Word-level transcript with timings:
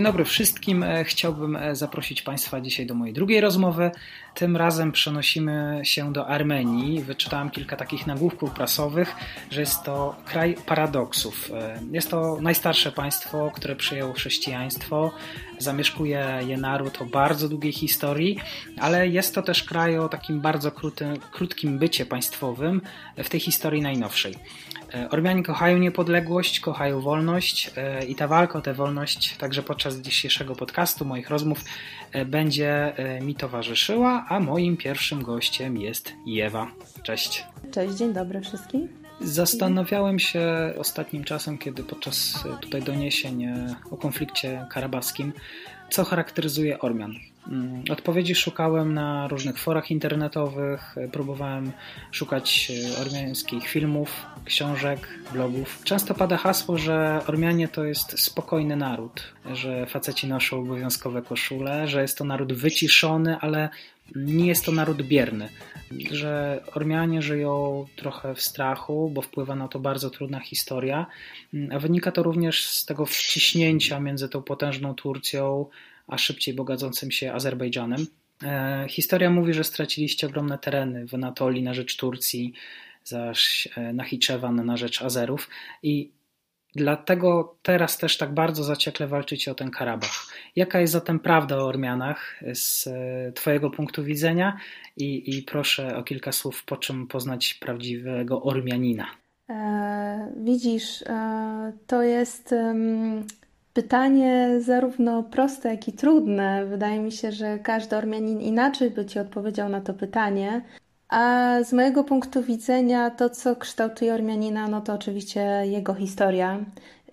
Dzień 0.00 0.04
dobry 0.04 0.24
wszystkim. 0.24 0.82
E, 0.82 1.04
chciałbym 1.04 1.56
e, 1.56 1.76
zaprosić 1.76 2.22
Państwa 2.22 2.60
dzisiaj 2.60 2.86
do 2.86 2.94
mojej 2.94 3.14
drugiej 3.14 3.40
rozmowy. 3.40 3.90
Tym 4.34 4.56
razem 4.56 4.92
przenosimy 4.92 5.80
się 5.82 6.12
do 6.12 6.26
Armenii. 6.26 7.02
Wyczytałem 7.02 7.50
kilka 7.50 7.76
takich 7.76 8.06
nagłówków 8.06 8.50
prasowych, 8.50 9.14
że 9.50 9.60
jest 9.60 9.82
to 9.82 10.16
kraj 10.24 10.56
paradoksów. 10.66 11.50
E, 11.54 11.80
jest 11.92 12.10
to 12.10 12.38
najstarsze 12.40 12.92
państwo, 12.92 13.50
które 13.54 13.76
przyjęło 13.76 14.12
chrześcijaństwo. 14.12 15.12
Zamieszkuje 15.58 16.40
je 16.46 16.56
naród 16.56 17.02
o 17.02 17.04
bardzo 17.04 17.48
długiej 17.48 17.72
historii, 17.72 18.38
ale 18.78 19.08
jest 19.08 19.34
to 19.34 19.42
też 19.42 19.62
kraj 19.62 19.98
o 19.98 20.08
takim 20.08 20.40
bardzo 20.40 20.72
krótym, 20.72 21.16
krótkim 21.32 21.78
bycie 21.78 22.06
państwowym 22.06 22.80
w 23.16 23.28
tej 23.28 23.40
historii 23.40 23.82
najnowszej. 23.82 24.34
Ormianie 25.10 25.42
kochają 25.42 25.78
niepodległość, 25.78 26.60
kochają 26.60 27.00
wolność 27.00 27.70
i 28.08 28.14
ta 28.14 28.28
walka 28.28 28.58
o 28.58 28.62
tę 28.62 28.74
wolność 28.74 29.36
także 29.36 29.62
podczas 29.62 29.96
dzisiejszego 29.96 30.56
podcastu, 30.56 31.04
moich 31.04 31.30
rozmów, 31.30 31.64
e, 32.12 32.24
będzie 32.24 32.96
e, 32.96 33.20
mi 33.20 33.34
towarzyszyła, 33.34 34.26
a 34.28 34.40
moim 34.40 34.76
pierwszym 34.76 35.22
gościem 35.22 35.76
jest 35.76 36.12
Jewa. 36.26 36.66
Cześć. 37.02 37.44
Cześć, 37.70 37.94
dzień 37.94 38.12
dobry 38.12 38.40
wszystkim. 38.40 38.88
Zastanawiałem 39.20 40.18
się 40.18 40.48
ostatnim 40.78 41.24
czasem, 41.24 41.58
kiedy 41.58 41.82
podczas 41.82 42.44
e, 42.46 42.60
tutaj 42.60 42.82
doniesień 42.82 43.46
o 43.90 43.96
konflikcie 43.96 44.66
karabaskim, 44.70 45.32
co 45.90 46.04
charakteryzuje 46.04 46.78
Ormian. 46.78 47.14
Mm, 47.48 47.84
odpowiedzi 47.90 48.34
szukałem 48.34 48.94
na 48.94 49.28
różnych 49.28 49.58
forach 49.58 49.90
internetowych, 49.90 50.94
próbowałem 51.12 51.72
szukać 52.10 52.72
ormiańskich 53.00 53.68
filmów, 53.68 54.26
książek, 54.44 55.08
blogów. 55.32 55.80
Często 55.84 56.14
pada 56.14 56.36
hasło, 56.36 56.78
że 56.78 57.20
Ormianie 57.26 57.68
to 57.68 57.84
jest 57.84 58.20
spokojny 58.20 58.76
naród, 58.76 59.32
że 59.52 59.86
faceci 59.86 60.26
noszą 60.26 60.60
obowiązkowe 60.60 61.22
koszule, 61.22 61.88
że 61.88 62.02
jest 62.02 62.18
to 62.18 62.24
naród 62.24 62.52
wyciszony, 62.52 63.36
ale 63.40 63.68
nie 64.16 64.46
jest 64.46 64.64
to 64.64 64.72
naród 64.72 65.02
bierny, 65.02 65.48
że 66.10 66.62
Ormianie 66.74 67.22
żyją 67.22 67.86
trochę 67.96 68.34
w 68.34 68.42
strachu, 68.42 69.10
bo 69.14 69.22
wpływa 69.22 69.54
na 69.54 69.68
to 69.68 69.78
bardzo 69.78 70.10
trudna 70.10 70.40
historia, 70.40 71.06
a 71.70 71.78
wynika 71.78 72.12
to 72.12 72.22
również 72.22 72.66
z 72.66 72.86
tego 72.86 73.06
wciśnięcia 73.06 74.00
między 74.00 74.28
tą 74.28 74.42
potężną 74.42 74.94
Turcją, 74.94 75.66
a 76.10 76.18
szybciej 76.18 76.54
bogacącym 76.54 77.10
się 77.10 77.32
Azerbejdżanem. 77.32 78.06
E, 78.42 78.86
historia 78.88 79.30
mówi, 79.30 79.54
że 79.54 79.64
straciliście 79.64 80.26
ogromne 80.26 80.58
tereny 80.58 81.06
w 81.06 81.14
Anatolii 81.14 81.62
na 81.62 81.74
rzecz 81.74 81.96
Turcji, 81.96 82.52
zaś 83.04 83.68
e, 83.76 83.92
Nachiczewan 83.92 84.66
na 84.66 84.76
rzecz 84.76 85.02
Azerów 85.02 85.50
i 85.82 86.10
dlatego 86.74 87.56
teraz 87.62 87.98
też 87.98 88.16
tak 88.16 88.34
bardzo 88.34 88.64
zaciekle 88.64 89.06
walczycie 89.06 89.50
o 89.50 89.54
ten 89.54 89.70
Karabach. 89.70 90.26
Jaka 90.56 90.80
jest 90.80 90.92
zatem 90.92 91.20
prawda 91.20 91.58
o 91.58 91.66
Ormianach 91.66 92.40
z 92.54 92.86
e, 92.86 93.32
Twojego 93.32 93.70
punktu 93.70 94.04
widzenia 94.04 94.56
i, 94.96 95.38
i 95.38 95.42
proszę 95.42 95.96
o 95.96 96.02
kilka 96.02 96.32
słów, 96.32 96.64
po 96.64 96.76
czym 96.76 97.06
poznać 97.06 97.54
prawdziwego 97.54 98.42
Ormianina. 98.42 99.06
E, 99.48 100.32
widzisz, 100.36 101.02
e, 101.02 101.72
to 101.86 102.02
jest 102.02 102.54
pytanie 103.72 104.60
zarówno 104.60 105.22
proste, 105.22 105.68
jak 105.68 105.88
i 105.88 105.92
trudne. 105.92 106.66
Wydaje 106.66 107.00
mi 107.00 107.12
się, 107.12 107.32
że 107.32 107.58
każdy 107.58 107.96
Ormianin 107.96 108.40
inaczej 108.40 108.90
by 108.90 109.06
Ci 109.06 109.18
odpowiedział 109.18 109.68
na 109.68 109.80
to 109.80 109.94
pytanie. 109.94 110.62
A 111.10 111.56
z 111.64 111.72
mojego 111.72 112.04
punktu 112.04 112.42
widzenia 112.42 113.10
to, 113.10 113.30
co 113.30 113.56
kształtuje 113.56 114.14
Ormianina, 114.14 114.68
no 114.68 114.80
to 114.80 114.94
oczywiście 114.94 115.40
jego 115.64 115.94
historia. 115.94 116.64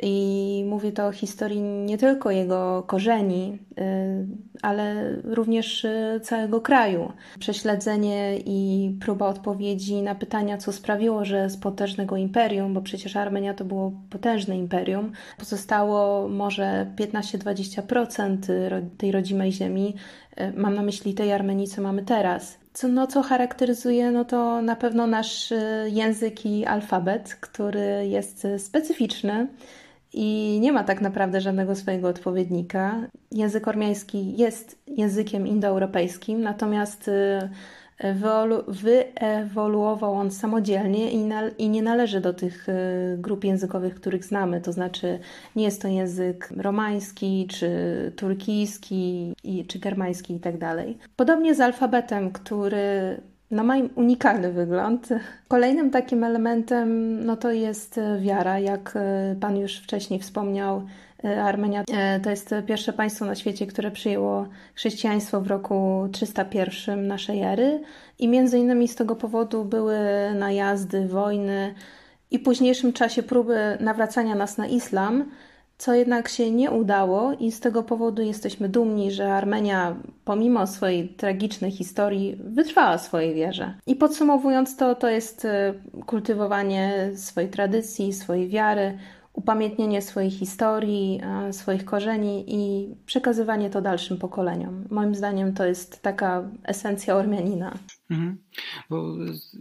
I 0.03 0.63
mówię 0.67 0.91
to 0.91 1.07
o 1.07 1.11
historii 1.11 1.61
nie 1.61 1.97
tylko 1.97 2.31
jego 2.31 2.83
korzeni, 2.87 3.59
y, 3.71 4.27
ale 4.61 5.11
również 5.23 5.85
y, 5.85 6.19
całego 6.23 6.61
kraju. 6.61 7.11
Prześledzenie 7.39 8.37
i 8.45 8.91
próba 9.01 9.27
odpowiedzi 9.27 10.01
na 10.01 10.15
pytania, 10.15 10.57
co 10.57 10.71
sprawiło, 10.71 11.25
że 11.25 11.49
z 11.49 11.57
potężnego 11.57 12.17
imperium, 12.17 12.73
bo 12.73 12.81
przecież 12.81 13.15
Armenia 13.15 13.53
to 13.53 13.65
było 13.65 13.91
potężne 14.09 14.57
imperium, 14.57 15.11
pozostało 15.37 16.27
może 16.27 16.87
15-20% 16.95 18.37
tej 18.97 19.11
rodzimej 19.11 19.51
ziemi. 19.51 19.95
Y, 20.41 20.53
mam 20.57 20.75
na 20.75 20.81
myśli 20.81 21.13
tej 21.13 21.33
Armenii, 21.33 21.67
co 21.67 21.81
mamy 21.81 22.03
teraz. 22.03 22.66
Co, 22.77 22.87
no, 22.87 23.07
co 23.07 23.23
charakteryzuje, 23.23 24.11
no 24.11 24.25
to 24.25 24.61
na 24.61 24.75
pewno 24.75 25.07
nasz 25.07 25.53
język 25.85 26.45
i 26.45 26.65
alfabet, 26.65 27.35
który 27.35 28.07
jest 28.07 28.47
specyficzny 28.57 29.47
i 30.13 30.57
nie 30.61 30.71
ma 30.71 30.83
tak 30.83 31.01
naprawdę 31.01 31.41
żadnego 31.41 31.75
swojego 31.75 32.07
odpowiednika. 32.07 33.07
Język 33.31 33.67
ormiański 33.67 34.37
jest 34.37 34.79
językiem 34.87 35.47
indoeuropejskim, 35.47 36.41
natomiast 36.41 37.07
y, 37.07 37.49
wyewoluował 38.67 40.13
on 40.13 40.31
samodzielnie 40.31 41.11
i, 41.57 41.69
nie 41.69 41.81
należy 41.81 42.21
do 42.21 42.33
tych 42.33 42.69
y, 42.69 42.73
grup 43.17 43.43
językowych, 43.43 43.95
których 43.95 44.25
znamy. 44.25 44.61
To 44.61 44.71
znaczy, 44.71 45.19
nie 45.55 45.63
jest 45.63 45.81
to 45.81 45.87
język 45.87 46.49
romański, 46.57 47.47
czy 47.49 47.69
turkijski, 48.15 49.33
czy 49.67 49.79
germański 49.79 50.33
itd. 50.33 50.59
Tak 50.59 51.09
Podobnie 51.15 51.55
z 51.55 51.59
alfabetem, 51.59 52.31
który 52.31 53.21
no 53.51 53.63
ma 53.63 53.75
unikalny 53.95 54.51
wygląd. 54.51 55.09
Kolejnym 55.47 55.91
takim 55.91 56.23
elementem 56.23 57.19
no 57.25 57.37
to 57.37 57.51
jest 57.51 57.97
e, 57.97 58.19
wiara. 58.19 58.59
Jak 58.59 58.93
e, 58.95 59.35
Pan 59.39 59.57
już 59.57 59.77
wcześniej 59.77 60.19
wspomniał, 60.19 60.77
e, 60.77 60.81
Armenia 61.23 61.83
to 62.23 62.29
jest 62.29 62.55
pierwsze 62.67 62.93
państwo 62.93 63.25
na 63.25 63.35
świecie, 63.35 63.67
które 63.67 63.91
przyjęło 63.91 64.47
chrześcijaństwo 64.75 65.41
w 65.41 65.47
roku 65.47 66.07
301 66.11 67.07
naszej 67.07 67.41
ery 67.41 67.81
i 68.19 68.27
między 68.27 68.59
innymi 68.59 68.87
z 68.87 68.95
tego 68.95 69.15
powodu 69.15 69.65
były 69.65 69.97
najazdy, 70.35 71.07
wojny 71.07 71.75
i 72.31 72.39
w 72.39 72.43
późniejszym 72.43 72.93
czasie 72.93 73.23
próby 73.23 73.77
nawracania 73.79 74.35
nas 74.35 74.57
na 74.57 74.67
islam, 74.67 75.25
co 75.77 75.93
jednak 75.93 76.29
się 76.29 76.51
nie 76.51 76.71
udało 76.71 77.33
i 77.39 77.51
z 77.51 77.59
tego 77.59 77.83
powodu 77.83 78.21
jesteśmy 78.21 78.69
dumni, 78.69 79.11
że 79.11 79.33
Armenia 79.33 79.95
pomimo 80.25 80.67
swojej 80.67 81.09
tragicznej 81.09 81.71
historii 81.71 82.37
wytrwała 82.43 82.97
swojej 82.97 83.35
wierze. 83.35 83.73
I 83.87 83.95
podsumowując 83.95 84.77
to, 84.77 84.95
to 84.95 85.09
jest 85.09 85.45
e, 85.45 85.73
kultywowanie 86.05 87.11
swojej 87.15 87.49
tradycji, 87.49 88.13
swojej 88.13 88.47
wiary, 88.47 88.97
upamiętnienie 89.37 90.01
swojej 90.01 90.31
historii, 90.31 91.21
e, 91.23 91.53
swoich 91.53 91.85
korzeni 91.85 92.43
i 92.47 92.95
przekazywanie 93.05 93.69
to 93.69 93.81
dalszym 93.81 94.17
pokoleniom. 94.17 94.85
Moim 94.89 95.15
zdaniem 95.15 95.53
to 95.53 95.65
jest 95.65 96.01
taka 96.01 96.49
esencja 96.63 97.15
Ormianina. 97.15 97.73
Mhm. 98.09 98.37
Bo 98.89 99.15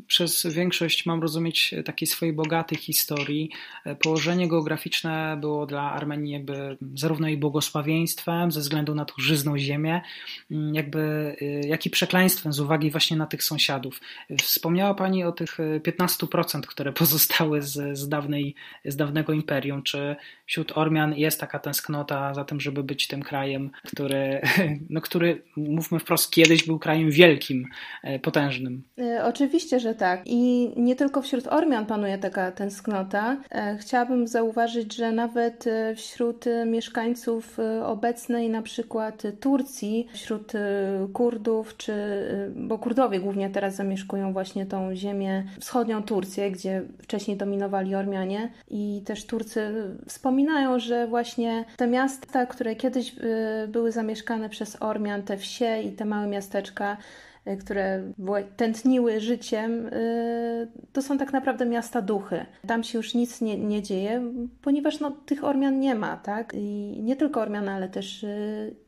przez 0.06 0.46
większość, 0.46 1.06
mam 1.06 1.22
rozumieć, 1.22 1.74
takiej 1.84 2.08
swojej 2.08 2.34
bogatej 2.34 2.78
historii, 2.78 3.50
e, 3.84 3.96
położenie 3.96 4.48
geograficzne 4.48 5.36
było 5.40 5.66
dla 5.66 5.92
Armenii 5.92 6.32
jakby 6.32 6.76
zarówno 6.94 7.28
i 7.28 7.36
błogosławieństwem 7.36 8.52
ze 8.52 8.60
względu 8.60 8.94
na 8.94 9.04
tą 9.04 9.14
żyzną 9.18 9.58
ziemię, 9.58 10.00
mm, 10.50 10.74
jakby, 10.74 11.36
e, 11.40 11.68
jak 11.68 11.86
i 11.86 11.90
przekleństwem 11.90 12.52
z 12.52 12.60
uwagi 12.60 12.90
właśnie 12.90 13.16
na 13.16 13.26
tych 13.26 13.42
sąsiadów. 13.42 14.00
Wspomniała 14.42 14.94
Pani 14.94 15.24
o 15.24 15.32
tych 15.32 15.58
15%, 15.82 16.66
które 16.66 16.92
pozostały 17.02 17.62
z, 17.62 17.98
z, 17.98 18.09
dawnej, 18.09 18.54
z 18.84 18.97
dawnego 18.97 19.32
imperium. 19.32 19.82
Czy 19.82 20.16
wśród 20.47 20.72
Ormian 20.78 21.15
jest 21.15 21.41
taka 21.41 21.59
tęsknota 21.59 22.34
za 22.34 22.44
tym, 22.44 22.60
żeby 22.60 22.82
być 22.82 23.06
tym 23.06 23.22
krajem, 23.22 23.71
który, 23.84 24.41
no, 24.91 25.00
który 25.00 25.42
mówmy 25.56 25.98
wprost, 25.98 26.30
kiedyś 26.30 26.66
był 26.66 26.78
krajem 26.78 27.10
wielkim, 27.10 27.66
pod 28.22 28.35
potężnym. 28.36 28.83
E, 28.98 29.24
oczywiście, 29.24 29.80
że 29.80 29.94
tak. 29.94 30.22
I 30.27 30.72
nie 30.77 30.97
tylko 30.97 31.22
wśród 31.22 31.47
Ormian 31.47 31.86
panuje 31.86 32.18
taka 32.18 32.53
tęsknota. 32.53 33.36
E, 33.50 33.77
chciałabym 33.77 34.28
zauważyć, 34.28 34.94
że 34.94 35.12
nawet 35.12 35.66
e, 35.66 35.94
wśród 35.94 36.44
mieszkańców 36.66 37.59
obecnej 37.84 38.50
na 38.50 38.62
przykład 38.62 39.22
Turcji, 39.41 40.06
wśród 40.12 40.53
Kurdów, 41.12 41.77
czy, 41.77 41.94
bo 42.56 42.78
Kurdowie 42.78 43.21
głównie 43.21 43.50
teraz 43.50 43.74
zamieszkują 43.74 44.33
właśnie 44.33 44.66
tą 44.66 44.94
ziemię 44.94 45.44
wschodnią 45.60 46.03
Turcję, 46.03 46.50
gdzie 46.50 46.83
wcześniej 47.03 47.36
dominowali 47.36 47.94
Ormianie 47.94 48.53
i 48.68 49.03
też 49.06 49.27
Turcy 49.27 49.72
wspominają, 50.09 50.78
że 50.78 51.06
właśnie 51.06 51.65
te 51.77 51.86
miasta, 51.86 52.47
które 52.47 52.77
kiedyś 52.77 53.16
były 53.68 53.92
zamieszkane 53.92 54.48
przez 54.48 54.83
Ormian, 54.83 55.22
te 55.22 55.36
wsie 55.36 55.83
i 55.83 55.92
te 55.92 56.04
małe 56.04 56.27
miasteczka, 56.27 56.97
które 57.60 58.13
tętniły 58.57 59.21
życiem, 59.21 59.87
y, 59.87 60.69
to 60.93 61.03
są 61.03 61.19
tak 61.19 61.33
naprawdę 61.33 61.66
miasta 61.66 62.03
duchy. 62.03 62.47
Tam 62.66 62.84
się 62.84 62.98
już 62.98 63.15
nic 63.15 63.41
nie, 63.41 63.59
nie 63.59 63.83
dzieje, 63.83 64.22
ponieważ 64.63 65.01
no, 65.01 65.10
tych 65.10 65.45
Ormian 65.45 65.81
nie 65.81 65.95
ma, 65.95 66.16
tak? 66.16 66.54
I 66.54 66.98
nie 67.03 67.16
tylko 67.16 67.41
Ormian, 67.41 67.69
ale 67.69 67.89
też 67.89 68.27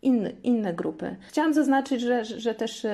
inne, 0.03 0.31
inne 0.43 0.75
grupy. 0.75 1.17
Chciałam 1.29 1.55
zaznaczyć, 1.55 2.01
że, 2.01 2.25
że 2.25 2.55
też 2.55 2.87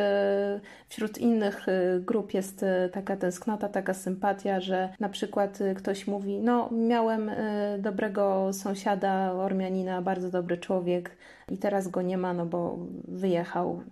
wśród 0.89 1.19
innych 1.19 1.67
grup 2.01 2.35
jest 2.35 2.65
taka 2.93 3.17
tęsknota, 3.17 3.69
taka 3.69 3.95
sympatia, 3.95 4.61
że 4.61 4.89
na 5.01 5.09
przykład 5.09 5.59
ktoś 5.77 6.07
mówi, 6.07 6.41
no 6.41 6.71
miałem 6.73 7.31
dobrego 7.79 8.53
sąsiada 8.53 9.33
Ormianina, 9.33 10.03
bardzo 10.03 10.31
dobry 10.31 10.59
człowiek, 10.59 11.11
i 11.50 11.58
teraz 11.58 11.88
go 11.88 12.02
nie 12.02 12.19
ma, 12.19 12.35
no 12.35 12.46
bo 12.46 12.79
wyjechał. 13.08 13.82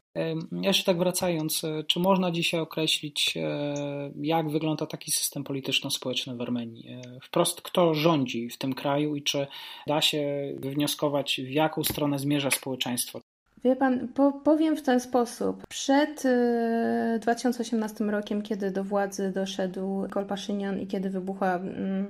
Jeszcze 0.52 0.84
tak 0.84 0.98
wracając, 0.98 1.64
e, 1.64 1.84
czy 1.84 2.00
można 2.00 2.30
dzisiaj 2.30 2.60
określić, 2.60 3.36
e, 3.36 3.74
jak 4.20 4.50
wygląda 4.50 4.86
taki 4.86 5.12
system 5.12 5.44
polityczno-społeczny 5.44 6.36
w 6.36 6.40
Armenii? 6.40 6.88
E, 6.88 7.00
wprost, 7.22 7.62
kto 7.62 7.94
rządzi 7.94 8.48
w 8.48 8.58
tym 8.58 8.74
kraju 8.74 9.16
i 9.16 9.22
czy 9.22 9.46
da 9.86 10.00
się 10.00 10.52
wywnioskować, 10.56 11.40
w 11.44 11.50
jaką 11.50 11.84
stronę 11.84 12.18
zmierza 12.18 12.50
społeczeństwo? 12.50 13.20
Wie 13.64 13.76
pan, 13.76 14.08
po, 14.08 14.32
powiem 14.32 14.76
w 14.76 14.82
ten 14.82 15.00
sposób. 15.00 15.66
Przed 15.68 16.24
y, 16.24 17.18
2018 17.20 18.04
rokiem, 18.04 18.42
kiedy 18.42 18.70
do 18.70 18.84
władzy 18.84 19.32
doszedł 19.34 20.08
Kolpaszynian 20.10 20.80
i 20.80 20.86
kiedy 20.86 21.10
wybuchła 21.10 21.56
y, 21.56 21.60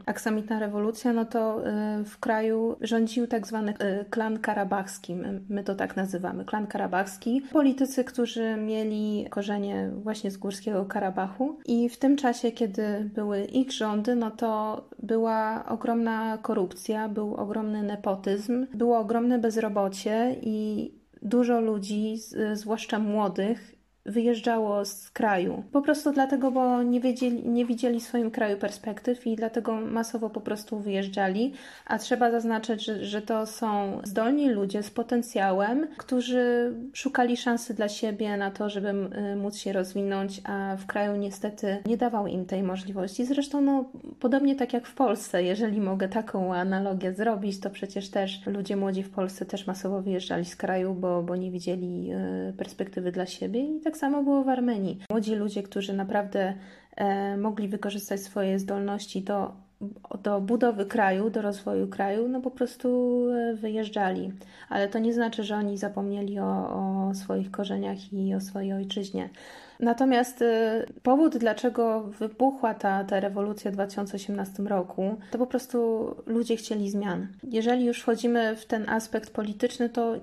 aksamitna 0.06 0.58
rewolucja, 0.58 1.12
no 1.12 1.24
to 1.24 1.68
y, 2.00 2.04
w 2.04 2.18
kraju 2.18 2.76
rządził 2.80 3.26
tak 3.26 3.46
zwany 3.46 3.72
y, 3.72 4.04
klan 4.10 4.38
karabachski. 4.38 5.14
My, 5.14 5.40
my, 5.48 5.64
to 5.64 5.74
tak 5.74 5.96
nazywamy, 5.96 6.44
klan 6.44 6.66
karabachski. 6.66 7.42
Politycy, 7.52 8.04
którzy 8.04 8.56
mieli 8.56 9.26
korzenie 9.30 9.90
właśnie 10.02 10.30
z 10.30 10.36
Górskiego 10.36 10.84
Karabachu 10.84 11.58
i 11.66 11.88
w 11.88 11.98
tym 11.98 12.16
czasie, 12.16 12.52
kiedy 12.52 13.10
były 13.14 13.44
ich 13.44 13.72
rządy, 13.72 14.16
no 14.16 14.30
to 14.30 14.84
była 15.02 15.64
ogromna 15.68 16.38
korupcja, 16.42 17.08
był 17.08 17.34
ogromny 17.34 17.82
nepotyzm, 17.82 18.66
było 18.74 18.98
ogromne 18.98 19.38
bezrobocie 19.38 20.36
i 20.42 21.01
dużo 21.22 21.60
ludzi, 21.60 22.16
zwłaszcza 22.52 22.98
młodych, 22.98 23.71
wyjeżdżało 24.06 24.84
z 24.84 25.10
kraju. 25.10 25.64
Po 25.72 25.82
prostu 25.82 26.12
dlatego, 26.12 26.50
bo 26.50 26.82
nie, 26.82 27.00
wiedzieli, 27.00 27.48
nie 27.48 27.66
widzieli 27.66 28.00
w 28.00 28.02
swoim 28.02 28.30
kraju 28.30 28.56
perspektyw 28.56 29.26
i 29.26 29.36
dlatego 29.36 29.80
masowo 29.80 30.30
po 30.30 30.40
prostu 30.40 30.78
wyjeżdżali. 30.78 31.52
A 31.86 31.98
trzeba 31.98 32.30
zaznaczyć, 32.30 32.84
że, 32.84 33.04
że 33.04 33.22
to 33.22 33.46
są 33.46 34.00
zdolni 34.04 34.50
ludzie 34.50 34.82
z 34.82 34.90
potencjałem, 34.90 35.88
którzy 35.96 36.74
szukali 36.92 37.36
szansy 37.36 37.74
dla 37.74 37.88
siebie 37.88 38.36
na 38.36 38.50
to, 38.50 38.70
żeby 38.70 38.88
y, 38.88 39.36
móc 39.36 39.56
się 39.56 39.72
rozwinąć, 39.72 40.40
a 40.44 40.76
w 40.76 40.86
kraju 40.86 41.16
niestety 41.16 41.78
nie 41.86 41.96
dawał 41.96 42.26
im 42.26 42.46
tej 42.46 42.62
możliwości. 42.62 43.24
Zresztą, 43.24 43.60
no, 43.60 43.84
podobnie 44.20 44.54
tak 44.54 44.72
jak 44.72 44.86
w 44.86 44.94
Polsce, 44.94 45.42
jeżeli 45.42 45.80
mogę 45.80 46.08
taką 46.08 46.54
analogię 46.54 47.14
zrobić, 47.14 47.60
to 47.60 47.70
przecież 47.70 48.10
też 48.10 48.46
ludzie 48.46 48.76
młodzi 48.76 49.02
w 49.02 49.10
Polsce 49.10 49.46
też 49.46 49.66
masowo 49.66 50.02
wyjeżdżali 50.02 50.44
z 50.44 50.56
kraju, 50.56 50.94
bo, 50.94 51.22
bo 51.22 51.36
nie 51.36 51.50
widzieli 51.50 52.12
y, 52.48 52.52
perspektywy 52.52 53.12
dla 53.12 53.26
siebie 53.26 53.76
i 53.76 53.80
tak 53.80 53.91
tak 53.92 53.98
samo 53.98 54.22
było 54.22 54.44
w 54.44 54.48
Armenii. 54.48 54.98
Młodzi 55.10 55.34
ludzie, 55.34 55.62
którzy 55.62 55.92
naprawdę 55.92 56.54
e, 56.96 57.36
mogli 57.36 57.68
wykorzystać 57.68 58.20
swoje 58.20 58.58
zdolności 58.58 59.22
do, 59.22 59.52
do 60.22 60.40
budowy 60.40 60.86
kraju, 60.86 61.30
do 61.30 61.42
rozwoju 61.42 61.88
kraju, 61.88 62.28
no 62.28 62.40
po 62.40 62.50
prostu 62.50 62.88
e, 63.30 63.54
wyjeżdżali. 63.54 64.32
Ale 64.68 64.88
to 64.88 64.98
nie 64.98 65.12
znaczy, 65.12 65.44
że 65.44 65.56
oni 65.56 65.78
zapomnieli 65.78 66.38
o, 66.40 66.48
o 67.08 67.14
swoich 67.14 67.50
korzeniach 67.50 68.12
i 68.12 68.34
o 68.34 68.40
swojej 68.40 68.72
ojczyźnie. 68.72 69.28
Natomiast 69.82 70.42
y, 70.42 70.46
powód, 71.02 71.36
dlaczego 71.36 72.02
wybuchła 72.02 72.74
ta, 72.74 73.04
ta 73.04 73.20
rewolucja 73.20 73.70
w 73.70 73.74
2018 73.74 74.62
roku, 74.62 75.16
to 75.30 75.38
po 75.38 75.46
prostu 75.46 76.06
ludzie 76.26 76.56
chcieli 76.56 76.90
zmian. 76.90 77.28
Jeżeli 77.42 77.84
już 77.84 78.00
wchodzimy 78.00 78.56
w 78.56 78.66
ten 78.66 78.88
aspekt 78.88 79.30
polityczny, 79.30 79.88
to 79.88 80.14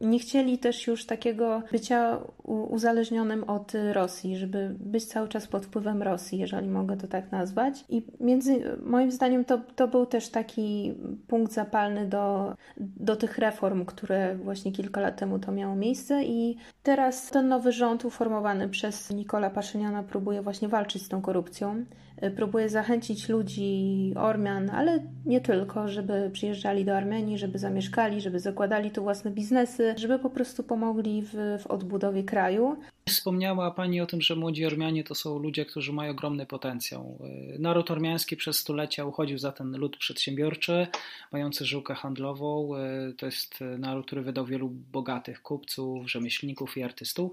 nie 0.00 0.18
chcieli 0.18 0.58
też 0.58 0.86
już 0.86 1.06
takiego 1.06 1.62
bycia 1.72 2.18
uzależnionym 2.44 3.44
od 3.44 3.72
Rosji, 3.92 4.36
żeby 4.36 4.74
być 4.80 5.04
cały 5.04 5.28
czas 5.28 5.46
pod 5.46 5.66
wpływem 5.66 6.02
Rosji, 6.02 6.38
jeżeli 6.38 6.68
mogę 6.68 6.96
to 6.96 7.06
tak 7.06 7.32
nazwać. 7.32 7.84
I 7.88 8.02
między, 8.20 8.76
moim 8.82 9.10
zdaniem 9.10 9.44
to, 9.44 9.58
to 9.76 9.88
był 9.88 10.06
też 10.06 10.28
taki 10.28 10.94
punkt 11.28 11.52
zapalny 11.52 12.06
do, 12.06 12.54
do 12.76 13.16
tych 13.16 13.38
reform, 13.38 13.84
które 13.84 14.36
właśnie 14.36 14.72
kilka 14.72 15.00
lat 15.00 15.16
temu 15.16 15.38
to 15.38 15.52
miało 15.52 15.76
miejsce 15.76 16.24
i 16.24 16.56
teraz 16.82 17.30
ten 17.30 17.48
nowy 17.48 17.72
rząd 17.72 18.04
uformowany 18.04 18.68
przez 18.68 19.07
Nikola 19.10 19.50
Paszyniana 19.50 20.02
próbuje 20.02 20.42
właśnie 20.42 20.68
walczyć 20.68 21.02
z 21.02 21.08
tą 21.08 21.22
korupcją. 21.22 21.84
Y, 22.22 22.30
próbuje 22.30 22.68
zachęcić 22.68 23.28
ludzi, 23.28 24.12
Ormian, 24.16 24.70
ale 24.70 25.06
nie 25.26 25.40
tylko, 25.40 25.88
żeby 25.88 26.30
przyjeżdżali 26.32 26.84
do 26.84 26.96
Armenii, 26.96 27.38
żeby 27.38 27.58
zamieszkali, 27.58 28.20
żeby 28.20 28.40
zakładali 28.40 28.90
tu 28.90 29.02
własne 29.02 29.30
biznesy, 29.30 29.94
żeby 29.96 30.18
po 30.18 30.30
prostu 30.30 30.62
pomogli 30.62 31.22
w, 31.22 31.34
w 31.62 31.66
odbudowie 31.66 32.22
kraju. 32.22 32.76
Wspomniała 33.08 33.70
Pani 33.70 34.00
o 34.00 34.06
tym, 34.06 34.20
że 34.20 34.36
młodzi 34.36 34.66
Ormianie 34.66 35.04
to 35.04 35.14
są 35.14 35.38
ludzie, 35.38 35.66
którzy 35.66 35.92
mają 35.92 36.10
ogromny 36.10 36.46
potencjał. 36.46 37.18
Y, 37.54 37.58
naród 37.58 37.90
ormiański 37.90 38.36
przez 38.36 38.56
stulecia 38.58 39.04
uchodził 39.04 39.38
za 39.38 39.52
ten 39.52 39.76
lud 39.76 39.96
przedsiębiorczy, 39.96 40.86
mający 41.32 41.64
żyłkę 41.64 41.94
handlową. 41.94 42.76
Y, 42.76 43.14
to 43.14 43.26
jest 43.26 43.60
naród, 43.78 44.06
który 44.06 44.22
wydał 44.22 44.46
wielu 44.46 44.68
bogatych 44.68 45.42
kupców, 45.42 46.10
rzemieślników 46.10 46.76
i 46.76 46.82
artystów. 46.82 47.32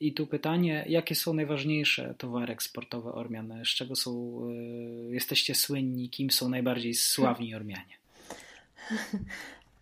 I 0.00 0.12
tu 0.12 0.26
pytanie, 0.26 0.84
jakie 0.88 1.14
są 1.14 1.34
najważniejsze 1.34 2.14
towary 2.18 2.52
eksportowe 2.52 3.12
Ormian? 3.12 3.52
Z 3.64 3.68
czego 3.68 3.96
są, 3.96 4.40
y, 5.10 5.14
jesteście 5.14 5.54
słynni? 5.54 6.10
Kim 6.10 6.30
są 6.30 6.48
najbardziej 6.48 6.94
sławni 6.94 7.54
Ormianie? 7.54 7.94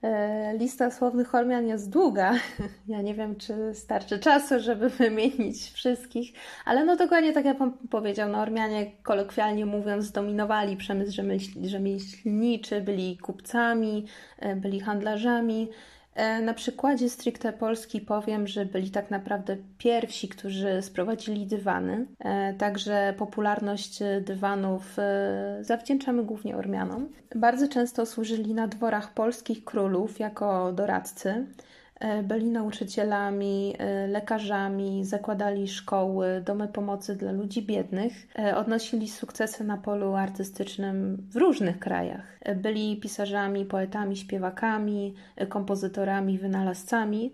E, 0.04 0.56
lista 0.58 0.90
słownych 0.90 1.34
Ormian 1.34 1.66
jest 1.66 1.90
długa. 1.90 2.34
Ja 2.88 3.02
nie 3.02 3.14
wiem, 3.14 3.36
czy 3.36 3.54
starczy 3.74 4.18
czasu, 4.18 4.60
żeby 4.60 4.90
wymienić 5.00 5.70
wszystkich, 5.70 6.32
ale 6.64 6.84
no 6.84 6.96
dokładnie 6.96 7.32
tak 7.32 7.44
jak 7.44 7.58
Pan 7.58 7.72
powiedział, 7.90 8.30
no 8.30 8.38
Ormianie 8.38 8.92
kolokwialnie 9.02 9.66
mówiąc 9.66 10.04
zdominowali 10.04 10.76
przemysł 10.76 11.22
rzemieślniczy, 11.62 12.80
byli 12.80 13.18
kupcami, 13.18 14.06
e, 14.38 14.56
byli 14.56 14.80
handlarzami. 14.80 15.68
E, 16.14 16.40
na 16.40 16.54
przykładzie 16.54 17.10
stricte 17.10 17.52
Polski 17.52 18.00
powiem, 18.00 18.46
że 18.46 18.66
byli 18.66 18.90
tak 18.90 19.10
naprawdę 19.10 19.56
pierwsi, 19.78 20.28
którzy 20.28 20.82
sprowadzili 20.82 21.46
dywany. 21.46 22.06
E, 22.18 22.54
także 22.54 23.14
popularność 23.18 23.98
dywanów 24.20 24.98
e, 24.98 25.58
zawdzięczamy 25.60 26.24
głównie 26.24 26.56
Ormianom. 26.56 27.08
Bardzo 27.34 27.68
często 27.68 28.06
służyli 28.06 28.54
na 28.54 28.68
dworach 28.68 29.14
polskich 29.14 29.64
królów 29.64 30.18
jako 30.18 30.72
doradcy. 30.72 31.46
E, 32.04 32.22
byli 32.22 32.50
nauczycielami, 32.50 33.74
e, 33.78 34.06
lekarzami, 34.06 35.04
zakładali 35.04 35.68
szkoły, 35.68 36.42
domy 36.46 36.68
pomocy 36.68 37.16
dla 37.16 37.32
ludzi 37.32 37.62
biednych, 37.62 38.12
e, 38.38 38.56
odnosili 38.56 39.08
sukcesy 39.08 39.64
na 39.64 39.76
polu 39.76 40.14
artystycznym 40.14 41.26
w 41.30 41.36
różnych 41.36 41.78
krajach. 41.78 42.38
Byli 42.56 42.96
pisarzami, 42.96 43.64
poetami, 43.64 44.16
śpiewakami, 44.16 45.14
kompozytorami, 45.48 46.38
wynalazcami. 46.38 47.32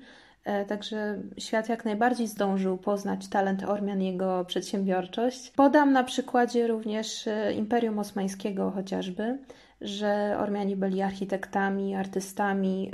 Także 0.69 1.19
świat 1.39 1.69
jak 1.69 1.85
najbardziej 1.85 2.27
zdążył 2.27 2.79
poznać 2.79 3.29
talent 3.29 3.65
Ormian 3.65 4.03
i 4.03 4.07
jego 4.07 4.45
przedsiębiorczość. 4.45 5.51
Podam 5.51 5.93
na 5.93 6.05
przykładzie 6.05 6.67
również 6.67 7.29
Imperium 7.57 7.99
Osmańskiego 7.99 8.71
chociażby, 8.71 9.39
że 9.81 10.37
Ormianie 10.39 10.77
byli 10.77 11.03
architektami, 11.03 11.95
artystami, 11.95 12.91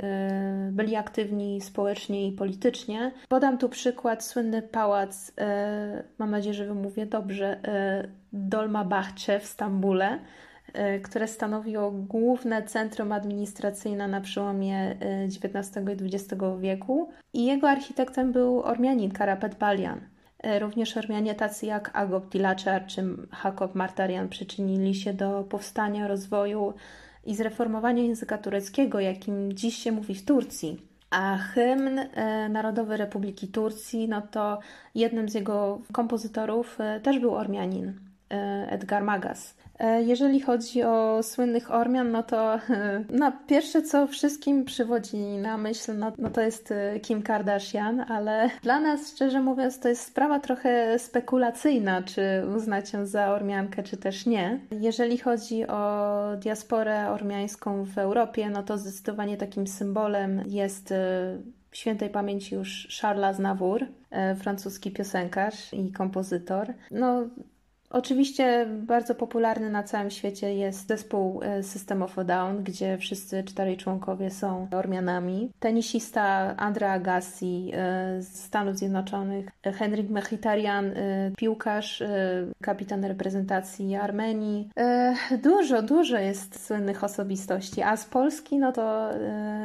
y, 0.67 0.71
byli 0.71 0.95
aktywni 0.95 1.61
społecznie 1.61 2.27
i 2.27 2.31
politycznie. 2.31 3.11
Podam 3.29 3.57
tu 3.57 3.69
przykład, 3.69 4.23
słynny 4.23 4.61
pałac, 4.61 5.29
y, 5.29 5.33
mam 6.17 6.31
nadzieję, 6.31 6.53
że 6.53 6.65
wymówię 6.65 7.05
dobrze, 7.05 7.57
y, 8.03 8.09
Dolmabahce 8.33 9.39
w 9.39 9.45
Stambule, 9.45 10.19
które 11.03 11.27
stanowiło 11.27 11.91
główne 11.91 12.63
centrum 12.63 13.11
administracyjne 13.11 14.07
na 14.07 14.21
przełomie 14.21 14.95
XIX 15.25 15.85
i 16.01 16.15
XX 16.15 16.43
wieku. 16.59 17.09
I 17.33 17.45
jego 17.45 17.69
architektem 17.69 18.31
był 18.31 18.61
Ormianin 18.61 19.11
Karapet 19.11 19.55
Balian. 19.55 19.99
E, 20.43 20.59
również 20.59 20.97
Ormianie 20.97 21.35
tacy 21.35 21.65
jak 21.65 21.91
Agop 21.93 22.29
Tilaczar 22.29 22.85
czy 22.85 23.03
Hakob 23.31 23.75
Martarian 23.75 24.29
przyczynili 24.29 24.95
się 24.95 25.13
do 25.13 25.43
powstania, 25.43 26.07
rozwoju 26.07 26.73
i 27.25 27.35
zreformowania 27.35 28.03
języka 28.03 28.37
tureckiego, 28.37 28.99
jakim 28.99 29.53
dziś 29.53 29.75
się 29.75 29.91
mówi 29.91 30.15
w 30.15 30.25
Turcji. 30.25 30.81
A 31.09 31.37
hymn 31.37 31.99
e, 31.99 32.49
Narodowy 32.49 32.97
Republiki 32.97 33.47
Turcji, 33.47 34.07
no 34.09 34.21
to 34.21 34.59
jednym 34.95 35.29
z 35.29 35.33
jego 35.33 35.81
kompozytorów 35.91 36.81
e, 36.81 36.99
też 36.99 37.19
był 37.19 37.35
Ormianin, 37.35 37.99
Edgar 38.69 39.03
Magas. 39.03 39.56
E, 39.79 40.03
jeżeli 40.03 40.39
chodzi 40.39 40.83
o 40.83 41.23
słynnych 41.23 41.71
Ormian, 41.71 42.11
no 42.11 42.23
to 42.23 42.59
na 43.09 43.31
pierwsze 43.31 43.81
co 43.81 44.07
wszystkim 44.07 44.65
przywodzi 44.65 45.17
na 45.17 45.57
myśl, 45.57 45.97
no, 45.97 46.11
no 46.17 46.29
to 46.29 46.41
jest 46.41 46.71
e, 46.71 46.99
Kim 46.99 47.21
Kardashian, 47.21 47.99
ale 47.99 48.49
dla 48.63 48.79
nas, 48.79 49.11
szczerze 49.11 49.41
mówiąc, 49.41 49.79
to 49.79 49.89
jest 49.89 50.01
sprawa 50.01 50.39
trochę 50.39 50.99
spekulacyjna, 50.99 52.03
czy 52.03 52.21
uznać 52.55 52.93
ją 52.93 53.05
za 53.05 53.31
Ormiankę, 53.31 53.83
czy 53.83 53.97
też 53.97 54.25
nie. 54.25 54.59
Jeżeli 54.71 55.17
chodzi 55.17 55.67
o 55.67 56.21
diasporę 56.37 57.09
ormiańską 57.09 57.83
w 57.83 57.97
Europie, 57.97 58.49
no 58.49 58.63
to 58.63 58.77
zdecydowanie 58.77 59.37
takim 59.37 59.67
symbolem 59.67 60.43
jest 60.47 60.91
e, 60.91 61.37
świętej 61.71 62.09
pamięci 62.09 62.55
już 62.55 62.99
Charles 63.01 63.25
Aznavour, 63.25 63.85
francuski 64.39 64.91
piosenkarz 64.91 65.73
i 65.73 65.91
kompozytor. 65.91 66.73
No, 66.91 67.23
Oczywiście 67.89 68.67
bardzo 68.69 69.15
popularny 69.15 69.69
na 69.69 69.83
całym 69.83 70.09
świecie 70.09 70.53
jest 70.53 70.87
zespół 70.87 71.41
e, 71.43 71.63
System 71.63 72.03
of 72.03 72.19
a 72.19 72.23
Down, 72.23 72.63
gdzie 72.63 72.97
wszyscy 72.97 73.43
czterej 73.43 73.77
członkowie 73.77 74.31
są 74.31 74.67
Ormianami. 74.71 75.51
Tenisista 75.59 76.55
Andrea 76.57 76.91
Agassi 76.91 77.71
e, 77.73 78.21
z 78.21 78.43
Stanów 78.43 78.77
Zjednoczonych, 78.77 79.47
Henryk 79.63 80.09
Mechitarian, 80.09 80.85
e, 80.85 81.31
piłkarz, 81.37 82.03
kapitan 82.61 83.05
reprezentacji 83.05 83.95
Armenii. 83.95 84.69
Dużo, 85.43 85.81
dużo 85.81 86.17
jest 86.17 86.65
słynnych 86.65 87.03
osobistości, 87.03 87.81
a 87.81 87.97
z 87.97 88.05
Polski 88.05 88.57
no 88.57 88.71
to 88.71 89.09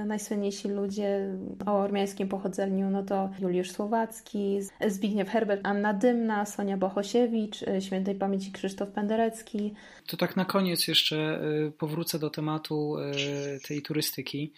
najsłynniejsi 0.07 0.69
ludzie 0.69 1.29
o 1.67 1.73
ormiańskim 1.73 2.29
pochodzeniu 2.29 2.91
no 2.91 3.03
to 3.03 3.31
Juliusz 3.41 3.71
Słowacki, 3.71 4.61
Zbigniew 4.87 5.29
Herbert, 5.29 5.61
Anna 5.65 5.93
Dymna, 5.93 6.47
Sonia 6.47 6.77
Bohosiewicz, 6.77 7.65
świętej 7.81 8.12
świętej 8.13 8.19
pamięci 8.19 8.53
Krzysztof 8.53 8.91
Penderecki. 8.91 9.75
To 10.07 10.17
tak 10.17 10.37
na 10.37 10.45
koniec 10.45 10.89
jeszcze 10.89 11.41
y, 11.69 11.73
powrócę 11.79 12.19
do 12.19 12.31
tematu 12.31 12.97
y, 12.99 13.61
tej 13.69 13.83
turystyki. 13.83 14.53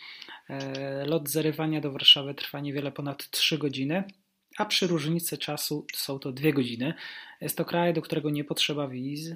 E, 0.48 1.06
lot 1.06 1.28
zarywania 1.28 1.80
do 1.80 1.92
Warszawy 1.92 2.34
trwa 2.34 2.60
niewiele 2.60 2.92
ponad 2.92 3.30
3 3.30 3.58
godziny, 3.58 4.04
a 4.58 4.64
przy 4.64 4.86
różnicy 4.86 5.38
czasu 5.38 5.86
są 5.94 6.18
to 6.18 6.32
2 6.32 6.52
godziny. 6.52 6.94
Jest 7.40 7.56
to 7.56 7.64
kraj, 7.64 7.94
do 7.94 8.02
którego 8.02 8.30
nie 8.30 8.44
potrzeba 8.44 8.88
wiz, 8.88 9.34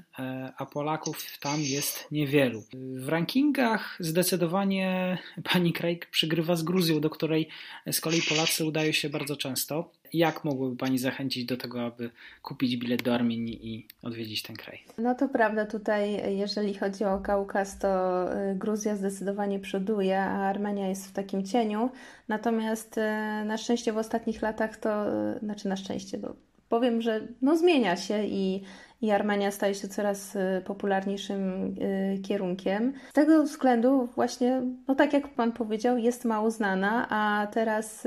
a 0.56 0.66
Polaków 0.66 1.38
tam 1.40 1.60
jest 1.60 2.06
niewielu. 2.10 2.64
W 2.94 3.08
rankingach 3.08 3.96
zdecydowanie 4.00 5.18
pani 5.44 5.72
Craig 5.72 6.06
przygrywa 6.06 6.56
z 6.56 6.62
Gruzją, 6.62 7.00
do 7.00 7.10
której 7.10 7.48
z 7.92 8.00
kolei 8.00 8.22
Polacy 8.28 8.64
udają 8.64 8.92
się 8.92 9.08
bardzo 9.10 9.36
często. 9.36 9.90
Jak 10.12 10.44
mogłaby 10.44 10.76
Pani 10.76 10.98
zachęcić 10.98 11.44
do 11.44 11.56
tego, 11.56 11.82
aby 11.82 12.10
kupić 12.42 12.76
bilet 12.76 13.02
do 13.02 13.14
Armenii 13.14 13.74
i 13.74 13.86
odwiedzić 14.02 14.42
ten 14.42 14.56
kraj? 14.56 14.78
No 14.98 15.14
to 15.14 15.28
prawda, 15.28 15.66
tutaj 15.66 16.36
jeżeli 16.36 16.74
chodzi 16.74 17.04
o 17.04 17.18
Kaukaz, 17.18 17.78
to 17.78 18.24
y, 18.50 18.54
Gruzja 18.54 18.96
zdecydowanie 18.96 19.58
przoduje, 19.58 20.20
a 20.20 20.48
Armenia 20.48 20.88
jest 20.88 21.06
w 21.06 21.12
takim 21.12 21.44
cieniu. 21.44 21.90
Natomiast 22.28 22.98
y, 22.98 23.00
na 23.44 23.56
szczęście 23.56 23.92
w 23.92 23.98
ostatnich 23.98 24.42
latach 24.42 24.76
to, 24.76 25.08
y, 25.36 25.38
znaczy 25.38 25.68
na 25.68 25.76
szczęście, 25.76 26.18
bo 26.18 26.34
powiem, 26.68 27.02
że 27.02 27.20
no 27.42 27.56
zmienia 27.56 27.96
się 27.96 28.24
i, 28.24 28.62
i 29.00 29.10
Armenia 29.10 29.50
staje 29.50 29.74
się 29.74 29.88
coraz 29.88 30.38
popularniejszym 30.64 31.74
kierunkiem. 32.22 32.92
Z 33.10 33.12
tego 33.12 33.42
względu 33.42 34.08
właśnie, 34.14 34.62
no 34.88 34.94
tak 34.94 35.12
jak 35.12 35.28
Pan 35.28 35.52
powiedział, 35.52 35.98
jest 35.98 36.24
mało 36.24 36.50
znana, 36.50 37.06
a 37.10 37.46
teraz 37.46 38.06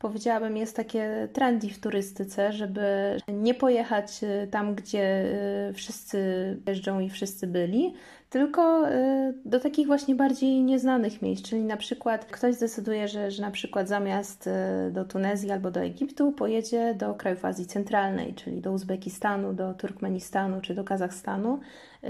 powiedziałabym, 0.00 0.56
jest 0.56 0.76
takie 0.76 1.28
trendy 1.32 1.68
w 1.68 1.80
turystyce, 1.80 2.52
żeby 2.52 3.16
nie 3.28 3.54
pojechać 3.54 4.20
y, 4.22 4.48
tam, 4.50 4.74
gdzie 4.74 5.24
y, 5.70 5.72
wszyscy 5.74 6.18
jeżdżą 6.66 7.00
i 7.00 7.10
wszyscy 7.10 7.46
byli, 7.46 7.94
tylko 8.30 8.90
y, 8.90 9.34
do 9.44 9.60
takich 9.60 9.86
właśnie 9.86 10.14
bardziej 10.14 10.62
nieznanych 10.62 11.22
miejsc. 11.22 11.42
Czyli 11.42 11.62
na 11.62 11.76
przykład 11.76 12.24
ktoś 12.24 12.54
zdecyduje, 12.54 13.08
że, 13.08 13.30
że 13.30 13.42
na 13.42 13.50
przykład 13.50 13.88
zamiast 13.88 14.50
do 14.90 15.04
Tunezji 15.04 15.50
albo 15.50 15.70
do 15.70 15.80
Egiptu 15.80 16.32
pojedzie 16.32 16.94
do 16.94 17.14
krajów 17.14 17.44
Azji 17.44 17.66
Centralnej, 17.66 18.34
czyli 18.34 18.60
do 18.60 18.72
Uzbekistanu, 18.72 19.52
do 19.52 19.74
Turkmenistanu, 19.74 20.60
czy 20.60 20.74
do 20.74 20.84
Kazachstanu, 20.84 21.60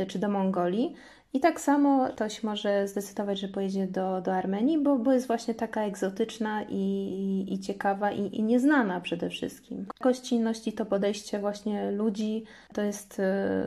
czy 0.09 0.19
do 0.19 0.29
Mongolii. 0.29 0.95
I 1.33 1.41
tak 1.41 1.61
samo 1.61 2.09
ktoś 2.09 2.43
może 2.43 2.89
zdecydować, 2.89 3.41
że 3.41 3.49
pojedzie 3.49 3.87
do, 3.87 4.21
do 4.21 4.35
Armenii, 4.35 4.79
bo, 4.79 4.99
bo 4.99 5.13
jest 5.13 5.27
właśnie 5.27 5.55
taka 5.55 5.83
egzotyczna 5.83 6.63
i, 6.69 7.47
i, 7.49 7.61
ciekawa 7.61 8.13
i, 8.13 8.37
i 8.37 8.43
nieznana 8.43 9.01
przede 9.01 9.31
wszystkim. 9.31 9.87
Gościnność 10.01 10.69
i 10.69 10.73
to 10.73 10.87
podejście 10.87 11.39
właśnie 11.39 11.91
ludzi 11.91 12.45
to 12.75 12.83
jest 12.83 13.21
e, 13.21 13.65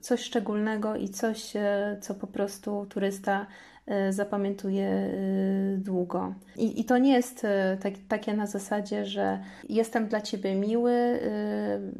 coś 0.00 0.20
szczególnego 0.20 0.96
i 0.96 1.08
coś, 1.08 1.56
e, 1.56 1.96
co 2.00 2.14
po 2.14 2.26
prostu 2.26 2.86
turysta 2.86 3.46
e, 3.86 4.12
zapamiętuje 4.12 5.10
długo. 5.78 6.34
I, 6.56 6.80
I, 6.80 6.84
to 6.84 6.98
nie 6.98 7.12
jest 7.12 7.46
tak, 7.82 7.94
takie 8.08 8.34
na 8.34 8.46
zasadzie, 8.46 9.06
że 9.06 9.38
jestem 9.68 10.08
dla 10.08 10.20
ciebie 10.20 10.54
miły, 10.54 11.20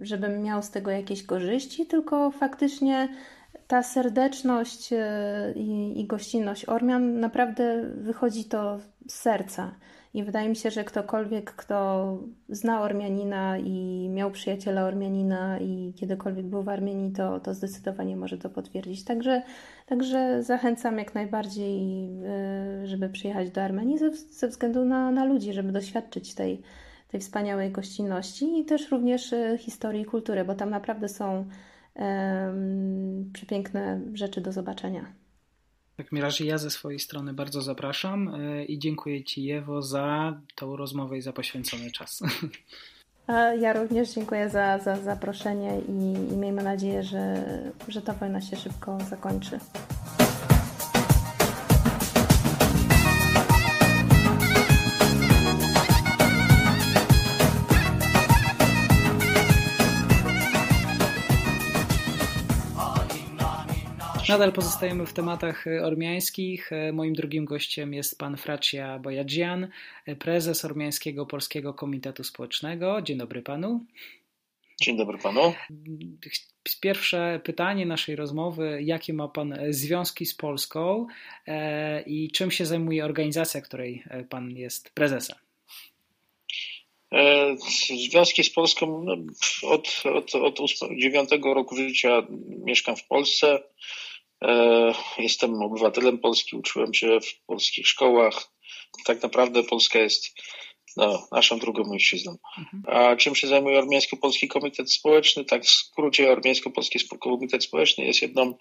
żebym 0.01 0.43
miał 0.43 0.63
z 0.63 0.71
tego 0.71 0.91
jakieś 0.91 1.23
korzyści, 1.23 1.87
tylko 1.87 2.31
faktycznie 2.31 3.09
ta 3.73 3.83
serdeczność 3.83 4.93
e, 4.93 5.53
i, 5.57 6.01
i 6.01 6.07
gościnność 6.07 6.69
Ormian 6.69 7.21
naprawdę 7.21 7.83
wychodzi 7.97 8.45
to 8.45 8.79
z 9.09 9.15
serca. 9.15 9.75
I 10.15 10.25
wydaje 10.25 10.49
mi 10.49 10.57
się, 10.57 10.71
że 10.71 10.85
ktokolwiek, 10.85 11.53
kto 11.55 12.19
zna 12.49 12.83
Ormianina 12.83 13.59
i 13.59 14.09
miał 14.09 14.31
przyjaciela 14.31 14.85
Ormianina 14.85 15.59
i 15.59 15.95
kiedykolwiek 15.97 16.47
był 16.47 16.63
w 16.63 16.69
Armenii, 16.69 17.13
to, 17.13 17.41
to 17.41 17.55
zdecydowanie 17.55 18.17
może 18.17 18.39
to 18.39 18.51
potwierdzić. 18.51 19.05
Także, 19.05 19.43
także 19.87 20.43
zachęcam 20.43 20.99
jak 20.99 21.15
najbardziej, 21.15 22.09
e, 22.27 22.87
żeby 22.87 23.09
przyjechać 23.09 23.51
do 23.51 23.63
Armenii 23.63 23.99
ze, 23.99 24.11
ze 24.11 24.49
względu 24.49 24.85
na, 24.85 25.11
na 25.11 25.25
ludzi, 25.25 25.53
żeby 25.53 25.73
doświadczyć 25.73 26.35
tej, 26.35 26.63
tej 27.09 27.21
wspaniałej 27.21 27.71
gościnności 27.71 28.61
i 28.61 28.65
też 28.65 28.91
również 28.91 29.33
e, 29.33 29.59
historii 29.59 30.03
i 30.03 30.05
kultury, 30.05 30.45
bo 30.45 30.55
tam 30.55 30.71
naprawdę 30.71 31.09
są 31.09 31.45
przepiękne 33.33 34.01
rzeczy 34.15 34.41
do 34.41 34.53
zobaczenia. 34.53 35.13
W 35.95 35.97
takim 35.97 36.19
razie 36.19 36.45
ja 36.45 36.59
ze 36.59 36.71
swojej 36.71 36.99
strony 36.99 37.35
bardzo 37.35 37.63
zapraszam 37.63 38.29
e, 38.29 38.65
i 38.65 38.79
dziękuję 38.79 39.25
Ci 39.25 39.45
Jewo 39.45 39.83
za 39.83 40.41
tą 40.55 40.77
rozmowę 40.77 41.19
i 41.19 41.23
za 41.23 41.33
poświęcony 41.33 41.91
czas. 41.91 42.21
Ja 43.61 43.73
również 43.73 44.11
dziękuję 44.11 44.51
za, 44.51 44.79
za 44.79 44.97
zaproszenie 44.97 45.81
i, 45.81 46.33
i 46.33 46.37
miejmy 46.37 46.63
nadzieję, 46.63 47.03
że, 47.03 47.45
że 47.89 48.03
ta 48.03 48.13
wojna 48.13 48.41
się 48.41 48.57
szybko 48.57 48.99
zakończy. 49.11 49.59
Nadal 64.33 64.53
pozostajemy 64.53 65.07
w 65.07 65.13
tematach 65.13 65.67
e, 65.67 65.85
ormiańskich. 65.85 66.73
E, 66.73 66.93
moim 66.93 67.15
drugim 67.15 67.45
gościem 67.45 67.95
jest 67.95 68.19
pan 68.19 68.37
Fracia 68.37 68.99
Bojadzian, 68.99 69.69
e, 70.07 70.17
prezes 70.17 70.65
Ormiańskiego 70.65 71.27
Polskiego 71.27 71.75
Komitetu 71.75 72.25
Społecznego. 72.25 73.03
Dzień 73.03 73.19
dobry 73.19 73.43
panu. 73.43 73.87
Dzień 74.83 74.97
dobry 74.97 75.19
panu. 75.19 75.55
Pierwsze 76.81 77.41
pytanie 77.45 77.87
naszej 77.87 78.17
rozmowy: 78.17 78.83
jakie 78.83 79.13
ma 79.13 79.29
pan 79.29 79.59
związki 79.71 80.27
z 80.27 80.35
Polską 80.35 81.07
i 82.07 82.31
czym 82.31 82.51
się 82.51 82.67
zajmuje 82.67 83.05
organizacja, 83.05 83.61
której 83.61 84.05
pan 84.31 84.51
jest 84.51 84.91
prezesem? 84.91 85.37
Związki 88.11 88.45
z 88.45 88.51
Polską 88.51 89.05
no, 89.05 89.17
od, 89.63 90.03
od, 90.15 90.35
od 90.35 90.61
9 90.99 91.31
roku 91.43 91.77
życia 91.77 92.27
mieszkam 92.65 92.97
w 92.97 93.07
Polsce. 93.07 93.63
E, 94.43 94.93
jestem 95.19 95.63
obywatelem 95.63 96.19
Polski, 96.19 96.57
uczyłem 96.57 96.95
się 96.95 97.21
w 97.21 97.45
polskich 97.47 97.87
szkołach. 97.87 98.49
Tak 99.05 99.23
naprawdę 99.23 99.63
Polska 99.63 99.99
jest 99.99 100.35
no, 100.97 101.29
naszą 101.33 101.59
drugą. 101.59 101.83
Mhm. 101.83 102.83
A 102.87 103.17
czym 103.17 103.35
się 103.35 103.47
zajmuje 103.47 103.79
Armiańsko-Polski 103.79 104.49
Komitet 104.49 104.93
Społeczny? 104.93 105.45
Tak 105.45 105.65
w 105.65 105.71
skrócie 105.71 106.33
Armiańsko-Polski 106.33 106.99
Komitet 107.21 107.65
Społeczny 107.65 108.05
jest 108.05 108.23
jedną 108.23 108.55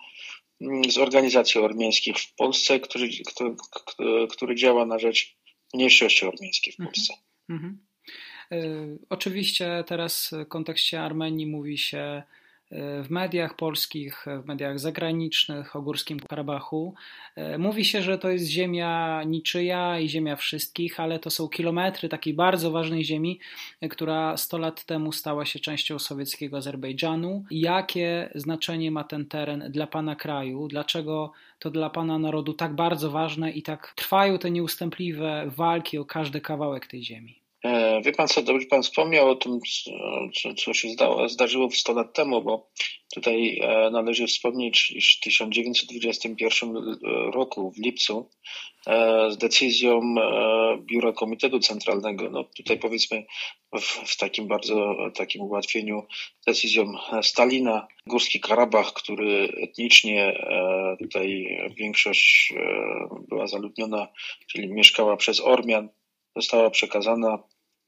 mm, 0.62 0.92
z 0.92 0.98
organizacji 0.98 1.62
ormiańskich 1.62 2.18
w 2.18 2.36
Polsce, 2.36 2.80
który, 2.80 3.10
który, 3.28 3.56
który 4.30 4.56
działa 4.56 4.86
na 4.86 5.00
rzecz 5.00 5.36
mniejszości 5.74 6.26
ormiańskiej 6.26 6.74
w 6.74 6.80
mhm. 6.80 6.94
Polsce. 6.94 7.14
Mhm. 7.50 7.80
Mhm. 8.52 9.00
Oczywiście 9.10 9.84
teraz 9.88 10.32
w 10.46 10.48
kontekście 10.48 11.02
Armenii 11.02 11.48
mówi 11.48 11.78
się 11.78 12.24
w 13.04 13.06
mediach 13.10 13.56
polskich, 13.56 14.26
w 14.44 14.46
mediach 14.46 14.80
zagranicznych 14.80 15.76
o 15.76 15.82
Górskim 15.82 16.20
Karabachu. 16.20 16.94
Mówi 17.58 17.86
się, 17.86 18.02
że 18.02 18.18
to 18.18 18.30
jest 18.30 18.48
ziemia 18.48 19.24
niczyja 19.24 20.00
i 20.00 20.10
ziemia 20.10 20.36
wszystkich, 20.36 21.00
ale 21.00 21.20
to 21.20 21.30
są 21.30 21.48
kilometry 21.48 22.10
takiej 22.10 22.34
bardzo 22.34 22.72
ważnej 22.72 23.04
ziemi, 23.04 23.40
która 23.90 24.38
100 24.38 24.58
lat 24.58 24.86
temu 24.86 25.12
stała 25.12 25.46
się 25.46 25.60
częścią 25.60 26.00
sowieckiego 26.00 26.58
Azerbejdżanu. 26.58 27.44
Jakie 27.52 28.30
znaczenie 28.36 28.92
ma 28.92 29.04
ten 29.04 29.26
teren 29.26 29.64
dla 29.70 29.88
Pana 29.88 30.16
kraju? 30.16 30.68
Dlaczego 30.68 31.32
to 31.60 31.70
dla 31.70 31.90
Pana 31.90 32.20
narodu 32.20 32.54
tak 32.54 32.76
bardzo 32.76 33.12
ważne 33.12 33.52
i 33.52 33.64
tak 33.64 33.94
trwają 33.96 34.38
te 34.40 34.52
nieustępliwe 34.52 35.52
walki 35.56 35.98
o 35.98 36.06
każdy 36.06 36.42
kawałek 36.42 36.88
tej 36.88 37.04
ziemi? 37.04 37.41
E, 37.64 38.02
wie 38.02 38.12
pan 38.12 38.28
co, 38.28 38.42
dobrze 38.42 38.68
pan 38.68 38.84
wspomniał 38.84 39.30
o 39.30 39.36
tym, 39.36 39.60
co, 40.42 40.54
co 40.54 40.74
się 40.74 40.90
zdało, 40.90 41.30
zdarzyło 41.30 41.72
100 41.72 41.94
lat 41.94 42.14
temu, 42.14 42.42
bo 42.42 42.70
tutaj 43.14 43.60
e, 43.64 43.90
należy 43.92 44.28
wspomnieć, 44.28 44.92
iż 44.92 45.18
w 45.18 45.24
1921 45.24 46.98
roku 47.34 47.72
w 47.72 47.78
lipcu 47.78 48.30
e, 48.88 49.32
z 49.32 49.38
decyzją 49.38 50.16
Biura 50.78 51.12
Komitetu 51.12 51.60
Centralnego, 51.60 52.30
no 52.30 52.44
tutaj 52.44 52.80
powiedzmy 52.80 53.26
w, 53.80 54.12
w 54.12 54.18
takim 54.18 54.48
bardzo 54.48 54.96
takim 55.16 55.42
ułatwieniu 55.42 56.04
decyzją 56.48 56.94
Stalina, 57.22 57.88
Górski 58.08 58.40
Karabach, 58.40 58.94
który 58.94 59.54
etnicznie 59.64 60.46
tutaj 61.00 61.58
większość 61.78 62.54
była 63.30 63.48
zaludniona, 63.48 64.08
czyli 64.48 64.68
mieszkała 64.68 65.18
przez 65.18 65.40
Ormian, 65.40 65.90
została 66.36 66.70
przekazana 66.70 67.44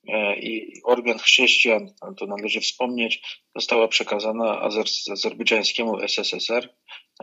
e, 0.07 0.39
i 0.39 0.81
Organ 0.83 1.19
Chrześcijan, 1.19 1.93
to 2.17 2.25
należy 2.25 2.61
wspomnieć, 2.61 3.41
została 3.55 3.87
przekazana 3.87 4.61
Azer 4.61 4.85
azerbejdżańskiemu 5.11 5.99
SSSR, 5.99 6.69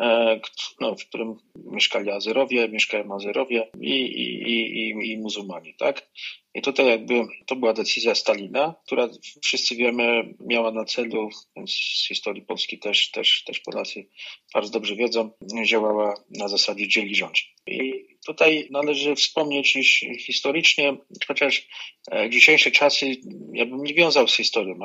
e, 0.00 0.40
no, 0.80 0.94
w 0.94 1.04
którym 1.04 1.36
mieszkali 1.54 2.10
Azerowie, 2.10 2.68
mieszkają 2.68 3.14
Azerowie 3.14 3.70
i, 3.80 3.90
i, 3.90 4.52
i, 4.52 5.12
i 5.12 5.18
muzułmanie, 5.18 5.74
tak? 5.78 6.10
I 6.54 6.62
tutaj 6.62 6.86
jakby 6.86 7.14
to 7.46 7.56
była 7.56 7.72
decyzja 7.72 8.14
Stalina, 8.14 8.74
która 8.86 9.08
wszyscy 9.42 9.76
wiemy 9.76 10.34
miała 10.40 10.72
na 10.72 10.84
celu, 10.84 11.28
z 11.66 12.08
historii 12.08 12.42
Polski 12.42 12.78
też, 12.78 13.10
też, 13.10 13.44
też 13.44 13.60
Polacy 13.60 14.08
bardzo 14.54 14.70
dobrze 14.70 14.96
wiedzą, 14.96 15.30
działała 15.66 16.14
na 16.30 16.48
zasadzie 16.48 16.88
dzieli 16.88 17.14
rządź. 17.14 17.54
I 17.70 18.10
tutaj 18.26 18.68
należy 18.70 19.14
wspomnieć, 19.14 19.76
iż 19.76 20.04
historycznie, 20.26 20.96
chociaż 21.28 21.68
e, 22.12 22.30
dzisiejsze 22.30 22.70
czasy 22.70 23.16
ja 23.52 23.66
bym 23.66 23.82
nie 23.82 23.94
wiązał 23.94 24.28
z 24.28 24.36
historią, 24.36 24.78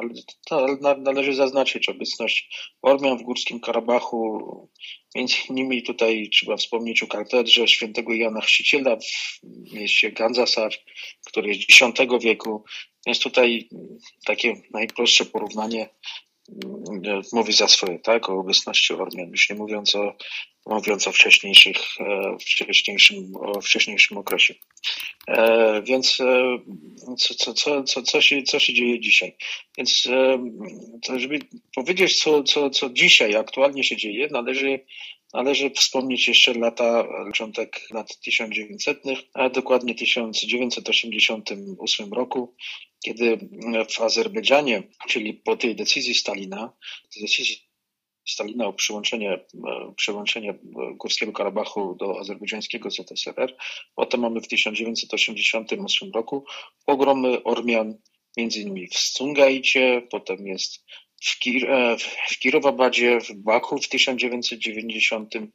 ale 0.50 0.77
należy 0.98 1.34
zaznaczyć 1.34 1.89
obecność 1.89 2.50
Ormian 2.82 3.18
w 3.18 3.24
Górskim 3.24 3.60
Karabachu. 3.60 4.70
Między 5.15 5.36
innymi 5.50 5.84
tutaj 5.84 6.30
trzeba 6.34 6.58
wspomnieć 6.58 7.04
o 7.04 7.08
katedrze 7.08 7.68
świętego 7.68 8.13
Jana 8.13 8.42
Chrzciciela 8.42 8.98
w 9.44 9.74
mieście 9.74 10.12
Gandzasar, 10.12 10.72
który 11.25 11.48
jest 11.48 11.62
X 11.62 11.80
wieku. 12.22 12.63
Jest 13.06 13.24
tutaj 13.24 13.70
takie 14.25 14.62
najprostsze 14.72 15.25
porównanie 15.25 15.89
mówi 17.34 17.54
za 17.54 17.68
swoje, 17.68 18.00
tak, 18.00 18.30
o 18.30 18.40
obecności 18.40 18.94
Ormian, 18.94 19.32
już 19.32 19.50
nie 19.50 19.56
mówiąc 19.56 19.96
o, 19.96 20.14
mówiąc 20.66 21.08
o 21.08 21.12
wcześniejszych, 21.12 21.78
e, 22.00 22.38
wcześniejszym, 22.40 23.36
o 23.36 23.62
wcześniejszym 23.62 24.18
okresie. 24.18 24.54
E, 25.28 25.82
więc 25.82 26.22
e, 26.22 26.58
co, 27.18 27.36
co, 27.36 27.54
co, 27.54 27.84
co, 27.84 28.02
co, 28.02 28.22
się, 28.22 28.44
co 28.44 28.60
się 28.60 28.74
dzieje 28.74 29.00
dzisiaj? 29.00 29.36
Więc 29.78 30.08
żeby 31.18 31.40
powiedzieć, 31.75 32.24
co, 32.24 32.44
co, 32.44 32.70
co 32.70 32.90
dzisiaj 32.90 33.36
aktualnie 33.36 33.84
się 33.84 33.98
dzieje, 33.98 34.28
należy 34.32 34.80
Należy 35.36 35.70
wspomnieć 35.70 36.28
jeszcze 36.28 36.54
lata, 36.54 37.08
początek 37.25 37.88
lat 37.92 38.20
1900, 38.20 39.04
a 39.34 39.50
dokładnie 39.50 39.96
1988 39.96 42.14
roku, 42.14 42.56
kiedy 43.06 43.38
w 43.90 44.02
Azerbejdżanie, 44.02 44.84
czyli 45.08 45.34
po 45.34 45.58
tej 45.58 45.76
decyzji 45.76 46.16
Stalina, 46.16 46.74
decyzji 47.22 47.58
Stalina 48.28 48.68
o 48.68 48.74
przyłączenie, 48.74 49.40
przyłączenie 49.96 50.60
Górskiego 50.96 51.32
Karabachu 51.32 51.96
do 51.96 52.20
azerbejdżańskiego 52.20 52.90
ZSRR. 52.92 53.56
Potem 53.96 54.20
mamy 54.20 54.42
w 54.42 54.48
1988 54.48 56.12
roku 56.12 56.46
pogromy 56.86 57.44
Ormian, 57.44 57.98
między 58.38 58.62
innymi 58.62 58.88
w 58.88 58.98
Sungaicie, 58.98 60.08
potem 60.12 60.48
jest 60.48 60.86
w, 61.22 61.40
Kir 61.40 61.72
e, 61.72 61.98
w 62.30 62.40
Kirowabadzie, 62.40 63.20
w 63.22 63.34
Baku 63.34 63.78
w 63.78 63.90
1990 63.90 65.36
e, 65.36 65.48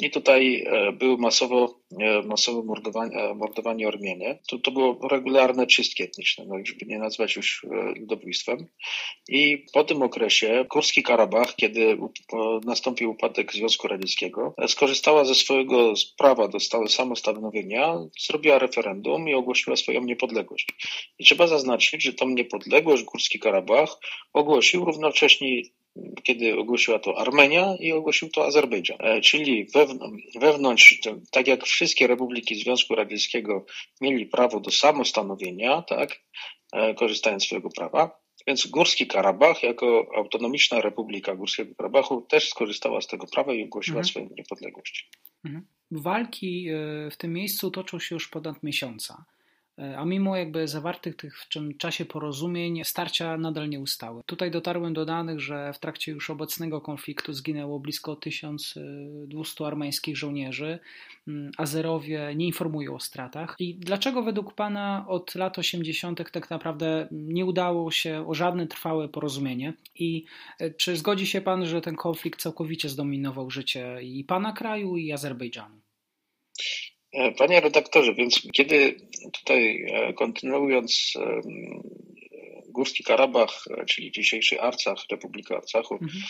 i 0.00 0.10
tutaj 0.10 0.64
e, 0.66 0.92
były 0.92 1.18
masowo, 1.18 1.80
masowo 2.24 2.62
mordowanie, 2.62 3.34
mordowanie 3.34 3.88
Ormienie. 3.88 4.38
To, 4.48 4.58
to 4.58 4.70
było 4.70 5.08
regularne 5.08 5.66
czystki 5.66 6.02
etniczne, 6.02 6.44
no, 6.48 6.54
żeby 6.64 6.86
nie 6.86 6.98
nazwać 6.98 7.36
już 7.36 7.66
ludobójstwem. 7.96 8.66
I 9.28 9.66
po 9.72 9.84
tym 9.84 10.02
okresie 10.02 10.64
Górski 10.70 11.02
Karabach, 11.02 11.56
kiedy 11.56 11.98
nastąpił 12.64 13.10
upadek 13.10 13.52
Związku 13.52 13.88
Radzieckiego, 13.88 14.54
skorzystała 14.68 15.24
ze 15.24 15.34
swojego 15.34 15.92
prawa 16.18 16.48
do 16.48 16.58
samostanowienia, 16.88 17.98
zrobiła 18.20 18.58
referendum 18.58 19.28
i 19.28 19.34
ogłosiła 19.34 19.76
swoją 19.76 20.04
niepodległość. 20.04 20.68
I 21.18 21.24
trzeba 21.24 21.46
zaznaczyć, 21.46 22.02
że 22.02 22.12
tą 22.12 22.28
niepodległość 22.28 23.02
Górski 23.02 23.38
Karabach 23.38 23.98
ogłosił 24.32 24.84
równocześnie 24.84 25.62
kiedy 26.22 26.58
ogłosiła 26.58 26.98
to 26.98 27.18
Armenia 27.18 27.76
i 27.80 27.92
ogłosił 27.92 28.30
to 28.30 28.46
Azerbejdżan. 28.46 28.96
E, 29.00 29.20
czyli 29.20 29.66
wewnątrz, 30.40 31.00
tak 31.30 31.46
jak 31.46 31.64
wszystkie 31.64 32.06
republiki 32.06 32.54
Związku 32.54 32.94
Radzieckiego 32.94 33.64
mieli 34.00 34.26
prawo 34.26 34.60
do 34.60 34.70
samostanowienia, 34.70 35.82
tak, 35.82 36.20
e, 36.72 36.94
korzystając 36.94 37.42
z 37.42 37.46
swojego 37.46 37.68
prawa, 37.70 38.20
więc 38.46 38.66
Górski 38.66 39.06
Karabach, 39.06 39.62
jako 39.62 40.06
autonomiczna 40.16 40.80
republika 40.80 41.34
Górskiego 41.34 41.74
Karabachu, 41.74 42.22
też 42.22 42.48
skorzystała 42.48 43.00
z 43.00 43.06
tego 43.06 43.26
prawa 43.26 43.54
i 43.54 43.64
ogłosiła 43.64 43.98
mhm. 43.98 44.04
swoją 44.04 44.28
niepodległość. 44.36 45.10
Mhm. 45.44 45.66
Walki 45.90 46.68
e, 46.68 47.10
w 47.10 47.16
tym 47.16 47.32
miejscu 47.32 47.70
toczą 47.70 47.98
się 47.98 48.14
już 48.14 48.28
ponad 48.28 48.62
miesiąca. 48.62 49.24
A 49.96 50.04
mimo 50.04 50.36
jakby 50.36 50.68
zawartych 50.68 51.16
tych 51.16 51.38
w 51.38 51.48
czym 51.48 51.78
czasie 51.78 52.04
porozumień, 52.04 52.84
starcia 52.84 53.36
nadal 53.36 53.68
nie 53.68 53.80
ustały. 53.80 54.22
Tutaj 54.26 54.50
dotarłem 54.50 54.94
do 54.94 55.04
danych, 55.04 55.40
że 55.40 55.72
w 55.72 55.78
trakcie 55.78 56.12
już 56.12 56.30
obecnego 56.30 56.80
konfliktu 56.80 57.32
zginęło 57.32 57.80
blisko 57.80 58.16
1200 58.16 59.66
armeńskich 59.66 60.16
żołnierzy. 60.16 60.78
Mm, 61.28 61.50
Azerowie 61.56 62.32
nie 62.36 62.46
informują 62.46 62.94
o 62.94 63.00
stratach. 63.00 63.56
I 63.58 63.74
dlaczego 63.74 64.22
według 64.22 64.54
Pana 64.54 65.04
od 65.08 65.34
lat 65.34 65.58
80. 65.58 66.30
tak 66.30 66.50
naprawdę 66.50 67.08
nie 67.10 67.46
udało 67.46 67.90
się 67.90 68.24
o 68.28 68.34
żadne 68.34 68.66
trwałe 68.66 69.08
porozumienie? 69.08 69.72
I 69.94 70.24
e, 70.58 70.70
czy 70.70 70.96
zgodzi 70.96 71.26
się 71.26 71.40
Pan, 71.40 71.66
że 71.66 71.80
ten 71.80 71.96
konflikt 71.96 72.40
całkowicie 72.40 72.88
zdominował 72.88 73.50
życie 73.50 73.98
i 74.02 74.24
Pana 74.24 74.52
kraju, 74.52 74.96
i 74.96 75.12
Azerbejdżanu? 75.12 75.87
E, 77.12 77.32
panie 77.32 77.60
redaktorze, 77.60 78.14
więc 78.14 78.42
kiedy 78.52 78.96
tutaj 79.32 79.86
e, 79.92 80.12
kontynuując 80.12 81.12
e, 81.16 81.40
Górski 82.68 83.04
Karabach, 83.04 83.64
czyli 83.88 84.12
dzisiejszy 84.12 84.60
Arcach, 84.60 85.04
Republika 85.10 85.56
Arcachów, 85.56 86.02
mhm. 86.02 86.22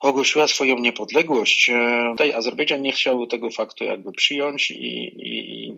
ogłosiła 0.00 0.48
swoją 0.48 0.78
niepodległość, 0.78 1.70
tutaj 2.10 2.32
Azerbejdżan 2.32 2.82
nie 2.82 2.92
chciał 2.92 3.26
tego 3.26 3.50
faktu 3.50 3.84
jakby 3.84 4.12
przyjąć 4.12 4.70
i, 4.70 5.12
i 5.16 5.72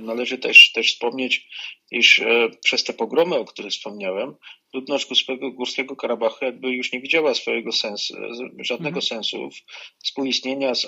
należy 0.00 0.38
też, 0.38 0.72
też 0.72 0.92
wspomnieć, 0.92 1.48
iż 1.90 2.22
przez 2.64 2.84
te 2.84 2.92
pogromy, 2.92 3.36
o 3.36 3.44
których 3.44 3.72
wspomniałem, 3.72 4.34
ludność 4.74 5.06
Górskiego, 5.54 5.96
Karabachu 5.96 6.44
jakby 6.44 6.70
już 6.70 6.92
nie 6.92 7.00
widziała 7.00 7.34
swojego 7.34 7.72
sensu, 7.72 8.14
żadnego 8.58 9.00
mhm. 9.00 9.02
sensu 9.02 9.48
współistnienia 10.04 10.74
z 10.74 10.86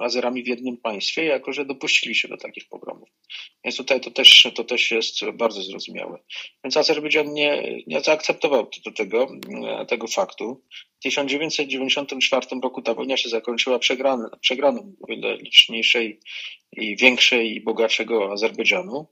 Azerami 0.00 0.42
w 0.42 0.48
jednym 0.48 0.76
państwie, 0.76 1.24
jako 1.24 1.52
że 1.52 1.64
dopuścili 1.64 2.14
się 2.14 2.28
do 2.28 2.36
takich 2.36 2.68
pogromów. 2.68 3.08
Więc 3.64 3.76
tutaj 3.76 4.00
to 4.00 4.10
też, 4.10 4.48
to 4.54 4.64
też 4.64 4.90
jest 4.90 5.24
bardzo 5.30 5.62
zrozumiałe. 5.62 6.18
Więc 6.64 6.76
Azerbejdżan 6.76 7.32
nie, 7.32 7.82
nie 7.86 8.00
zaakceptował 8.00 8.70
do 8.84 8.92
tego, 8.92 9.28
tego 9.88 10.06
faktu. 10.06 10.62
W 10.98 11.02
1994 11.02 12.46
roku 12.62 12.82
ta 12.82 12.94
wojna 12.94 13.16
się 13.16 13.28
zakończyła 13.28 13.78
przegraną, 13.78 14.28
przegraną 14.40 14.92
o 15.00 15.12
liczniejszej 15.34 16.20
i 16.72 16.96
większej 16.96 17.56
i 17.56 17.60
bogatszego 17.60 18.32
Azerbejdżanu. 18.32 19.06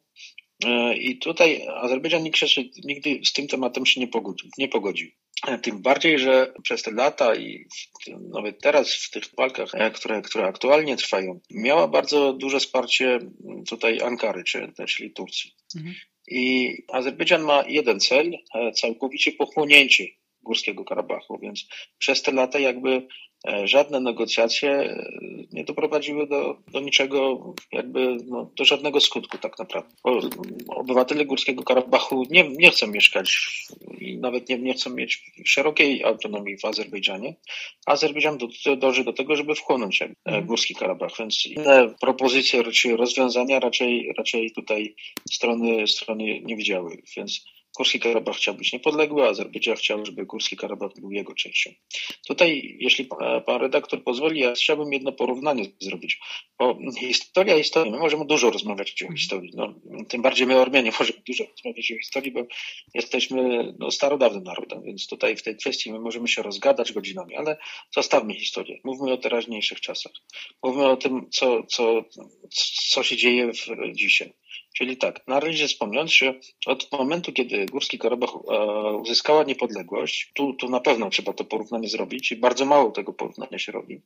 E, 0.64 0.96
I 0.96 1.18
tutaj 1.18 1.66
Azerbejdżan 1.68 2.25
nigdy 2.85 3.20
z 3.25 3.33
tym 3.33 3.48
tematem 3.48 3.87
się 3.87 4.01
nie 4.01 4.09
pogodził. 4.09 4.51
Nie 4.59 4.68
pogodził. 4.68 5.11
E, 5.48 5.59
tym 5.59 5.83
bardziej, 5.83 6.18
że 6.18 6.53
przez 6.62 6.83
te 6.83 6.90
lata 6.90 7.35
i 7.35 7.66
nawet 8.33 8.61
teraz 8.61 8.94
w 8.94 9.11
tych 9.11 9.25
walkach, 9.37 9.75
e, 9.75 9.90
które, 9.90 10.22
które 10.22 10.44
aktualnie 10.44 10.96
trwają, 10.96 11.40
miała 11.51 11.88
bardzo 11.88 12.33
duże 12.33 12.61
wsparcie 12.61 13.18
tutaj 13.68 14.01
Ankary, 14.01 14.44
czyli 14.88 15.12
Turcji. 15.12 15.51
Mhm. 15.77 15.94
I 16.29 16.72
Azerbejdżan 16.88 17.42
ma 17.42 17.64
jeden 17.68 18.01
cel, 18.01 18.38
całkowicie 18.75 19.33
pochłonięcie 19.33 20.07
Górskiego 20.42 20.85
Karabachu, 20.85 21.38
więc 21.38 21.66
przez 21.98 22.22
te 22.22 22.33
lata 22.33 22.59
jakby 22.59 23.07
żadne 23.64 24.00
negocjacje 24.00 24.70
e, 24.70 25.11
nie 25.52 25.64
doprowadziły 25.64 26.26
do, 26.26 26.57
do 26.72 26.81
niczego, 26.81 27.55
jakby 27.72 28.16
no, 28.26 28.50
do 28.57 28.64
żadnego 28.64 29.00
skutku 29.00 29.38
tak 29.38 29.59
naprawdę. 29.59 29.90
Bo 30.05 30.20
obywatele 30.68 31.24
Górskiego 31.24 31.62
Karabachu 31.62 32.26
nie, 32.31 32.48
nie 32.48 32.70
chcą 32.70 32.87
mieszkać 32.87 33.59
i 34.00 34.18
nawet 34.18 34.48
nie, 34.48 34.59
nie 34.59 34.74
chcą 34.74 34.90
mieć 34.90 35.33
szerokiej 35.44 36.05
autonomii 36.05 36.59
w 36.59 36.64
Azerbejdżanie. 36.64 37.35
Azerbejdżan 37.87 38.38
do, 38.38 38.48
dąży 38.76 39.05
do 39.05 39.12
tego, 39.12 39.37
żeby 39.37 39.55
wchłonąć 39.55 40.02
mhm. 40.02 40.46
Górski 40.46 40.74
Karabach, 40.74 41.12
więc 41.18 41.46
inne 41.46 41.94
propozycje 42.00 42.64
czy 42.64 42.96
rozwiązania 42.96 43.61
raczej, 43.61 44.12
raczej 44.18 44.50
tutaj 44.50 44.94
strony, 45.31 45.87
strony 45.87 46.40
nie 46.40 46.57
widziały, 46.57 47.02
więc 47.16 47.44
Górski 47.76 48.00
Karabach 48.00 48.37
chciał 48.37 48.54
być 48.54 48.72
niepodległy, 48.72 49.24
a 49.24 49.28
Azerbejdżan 49.28 49.76
chciał, 49.76 50.06
żeby 50.06 50.26
Górski 50.26 50.56
Karabach 50.56 50.90
był 51.00 51.12
jego 51.12 51.35
częścią. 51.35 51.70
Tutaj, 52.28 52.76
jeśli 52.80 53.04
pan 53.46 53.61
redaktor 53.61 54.04
pozwoli, 54.04 54.40
ja 54.40 54.52
chciałbym 54.52 54.92
jedno 54.92 55.12
porównanie 55.12 55.64
zrobić. 55.80 56.20
Bo 56.58 56.78
historia, 56.98 57.56
historia, 57.56 57.92
my 57.92 57.98
możemy 57.98 58.26
dużo 58.26 58.50
rozmawiać 58.50 59.02
o 59.02 59.12
historii. 59.12 59.50
No, 59.54 59.74
tym 60.08 60.22
bardziej 60.22 60.46
my 60.46 60.61
Ormianie 60.61 60.92
możemy 60.98 61.22
dużo 61.26 61.44
rozmawiać 61.44 61.92
o 61.92 61.98
historii, 61.98 62.32
bo 62.32 62.40
jesteśmy 62.94 63.72
no, 63.78 63.90
starodawnym 63.90 64.44
narodem, 64.44 64.82
więc 64.82 65.06
tutaj 65.06 65.37
w 65.37 65.42
tej 65.42 65.56
kwestii 65.56 65.92
my 65.92 66.00
możemy 66.00 66.28
się 66.28 66.42
rozgadać 66.42 66.92
godzinami, 66.92 67.37
ale 67.37 67.56
zostawmy 67.94 68.35
historię. 68.35 68.78
Mówmy 68.85 69.12
o 69.12 69.16
teraźniejszych 69.16 69.80
czasach. 69.80 70.12
Mówmy 70.62 70.87
o 70.87 70.96
tym, 70.96 71.30
co, 71.30 71.62
co, 71.62 72.04
co 72.90 73.02
się 73.02 73.16
dzieje 73.16 73.52
w 73.52 73.92
dzisiaj. 73.92 74.32
Czyli 74.77 74.97
tak, 74.97 75.27
należy 75.27 75.69
wspomnieć, 75.69 76.19
że 76.19 76.35
od 76.67 76.93
momentu, 76.93 77.33
kiedy 77.33 77.67
Górski 77.67 77.99
Karabach 77.99 78.31
e, 78.31 78.97
uzyskała 78.97 79.45
niepodległość, 79.45 80.31
tu, 80.35 80.55
tu 80.55 80.69
na 80.69 80.81
pewno 80.81 81.11
trzeba 81.11 81.33
to 81.33 81.45
porównanie 81.45 81.88
zrobić 81.88 82.33
i 82.33 82.37
bardzo 82.37 82.65
mało 82.65 82.91
tego 82.91 83.12
porównania 83.12 83.59
się 83.59 83.73
robi. 83.73 84.03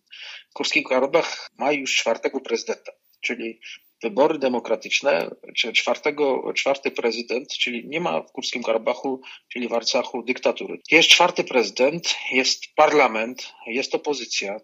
Górski 0.54 0.84
Karabach 0.84 1.50
ma 1.58 1.72
już 1.72 1.96
czwartego 1.96 2.40
prezydenta, 2.40 2.92
czyli 3.20 3.60
wybory 4.02 4.38
demokratyczne, 4.38 5.30
czy 5.56 5.72
czwartego, 5.72 6.52
czwarty 6.52 6.90
prezydent, 6.90 7.48
czyli 7.48 7.88
nie 7.88 8.00
ma 8.00 8.20
w 8.22 8.32
Górskim 8.32 8.62
Karabachu, 8.62 9.20
czyli 9.48 9.68
w 9.68 9.72
Arcachu 9.72 10.22
dyktatury. 10.22 10.80
Jest 10.90 11.08
czwarty 11.08 11.44
prezydent, 11.44 12.14
jest 12.32 12.74
parlament, 12.74 13.52
jest 13.66 13.94
opozycja, 13.94 14.60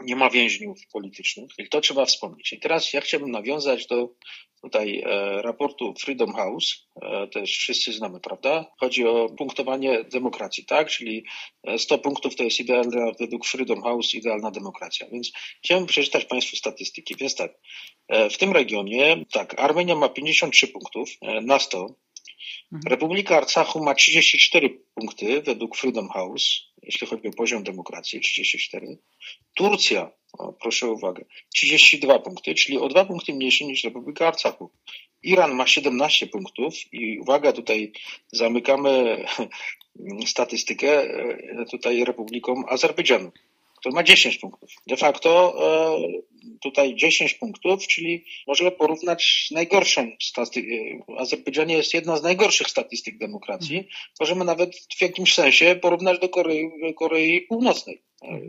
nie 0.00 0.16
ma 0.16 0.30
więźniów 0.30 0.78
politycznych 0.92 1.50
i 1.58 1.68
to 1.68 1.80
trzeba 1.80 2.04
wspomnieć. 2.04 2.52
I 2.52 2.60
teraz 2.60 2.92
ja 2.92 3.00
chciałbym 3.00 3.30
nawiązać 3.30 3.86
do 3.86 4.14
tutaj 4.62 5.02
e, 5.06 5.42
raportu 5.42 5.94
Freedom 6.00 6.32
House, 6.32 6.88
e, 7.02 7.26
też 7.26 7.50
wszyscy 7.50 7.92
znamy, 7.92 8.20
prawda? 8.20 8.66
Chodzi 8.80 9.06
o 9.06 9.28
punktowanie 9.38 10.04
demokracji, 10.04 10.64
tak? 10.64 10.88
Czyli 10.88 11.24
100 11.78 11.94
e, 11.94 11.98
punktów 11.98 12.36
to 12.36 12.42
jest 12.42 12.60
idealna, 12.60 13.12
według 13.20 13.46
Freedom 13.46 13.82
House, 13.82 14.14
idealna 14.14 14.50
demokracja. 14.50 15.06
Więc 15.12 15.32
chciałbym 15.64 15.86
przeczytać 15.86 16.24
Państwu 16.24 16.56
statystyki. 16.56 17.16
Więc 17.16 17.34
tak, 17.34 17.52
w 18.30 18.38
tym 18.38 18.52
regionie, 18.52 19.24
tak, 19.32 19.60
Armenia 19.60 19.96
ma 19.96 20.08
53 20.08 20.68
punktów 20.68 21.08
na 21.42 21.58
100, 21.58 21.86
Mhm. 22.72 22.90
Republika 22.90 23.36
Arcachu 23.36 23.84
ma 23.84 23.94
34 23.94 24.70
punkty 24.94 25.42
według 25.42 25.76
Freedom 25.76 26.08
House, 26.08 26.44
jeśli 26.82 27.06
chodzi 27.06 27.28
o 27.28 27.32
poziom 27.32 27.62
demokracji, 27.62 28.20
34. 28.20 28.98
Turcja, 29.54 30.10
o, 30.38 30.52
proszę 30.52 30.86
o 30.86 30.92
uwagę, 30.92 31.24
32 31.54 32.18
punkty, 32.18 32.54
czyli 32.54 32.78
o 32.78 32.88
dwa 32.88 33.04
punkty 33.04 33.34
mniejsze 33.34 33.64
niż 33.64 33.84
Republika 33.84 34.28
Arcachu. 34.28 34.70
Iran 35.22 35.54
ma 35.54 35.66
17 35.66 36.26
punktów 36.26 36.74
i 36.92 37.18
uwaga, 37.18 37.52
tutaj 37.52 37.92
zamykamy 38.32 39.24
statystykę 40.26 41.02
e, 41.02 41.64
tutaj 41.70 42.04
Republiką 42.04 42.64
Azerbejdżanu 42.68 43.32
to 43.82 43.90
ma 43.90 44.02
10 44.02 44.38
punktów. 44.38 44.70
De 44.86 44.96
facto 44.96 45.56
e, 45.60 46.56
tutaj 46.62 46.94
10 46.94 47.34
punktów, 47.34 47.86
czyli 47.86 48.24
możemy 48.46 48.70
porównać 48.70 49.48
najgorszą 49.50 50.10
statystyką. 50.22 50.68
E, 50.68 51.18
Azerbejdżanie 51.18 51.76
jest 51.76 51.94
jedna 51.94 52.16
z 52.16 52.22
najgorszych 52.22 52.68
statystyk 52.68 53.18
demokracji. 53.18 53.88
Możemy 54.20 54.44
nawet 54.44 54.76
w 54.98 55.02
jakimś 55.02 55.34
sensie 55.34 55.76
porównać 55.82 56.18
do 56.18 56.28
Korei, 56.28 56.70
Korei 56.96 57.40
Północnej 57.40 58.02
e, 58.22 58.40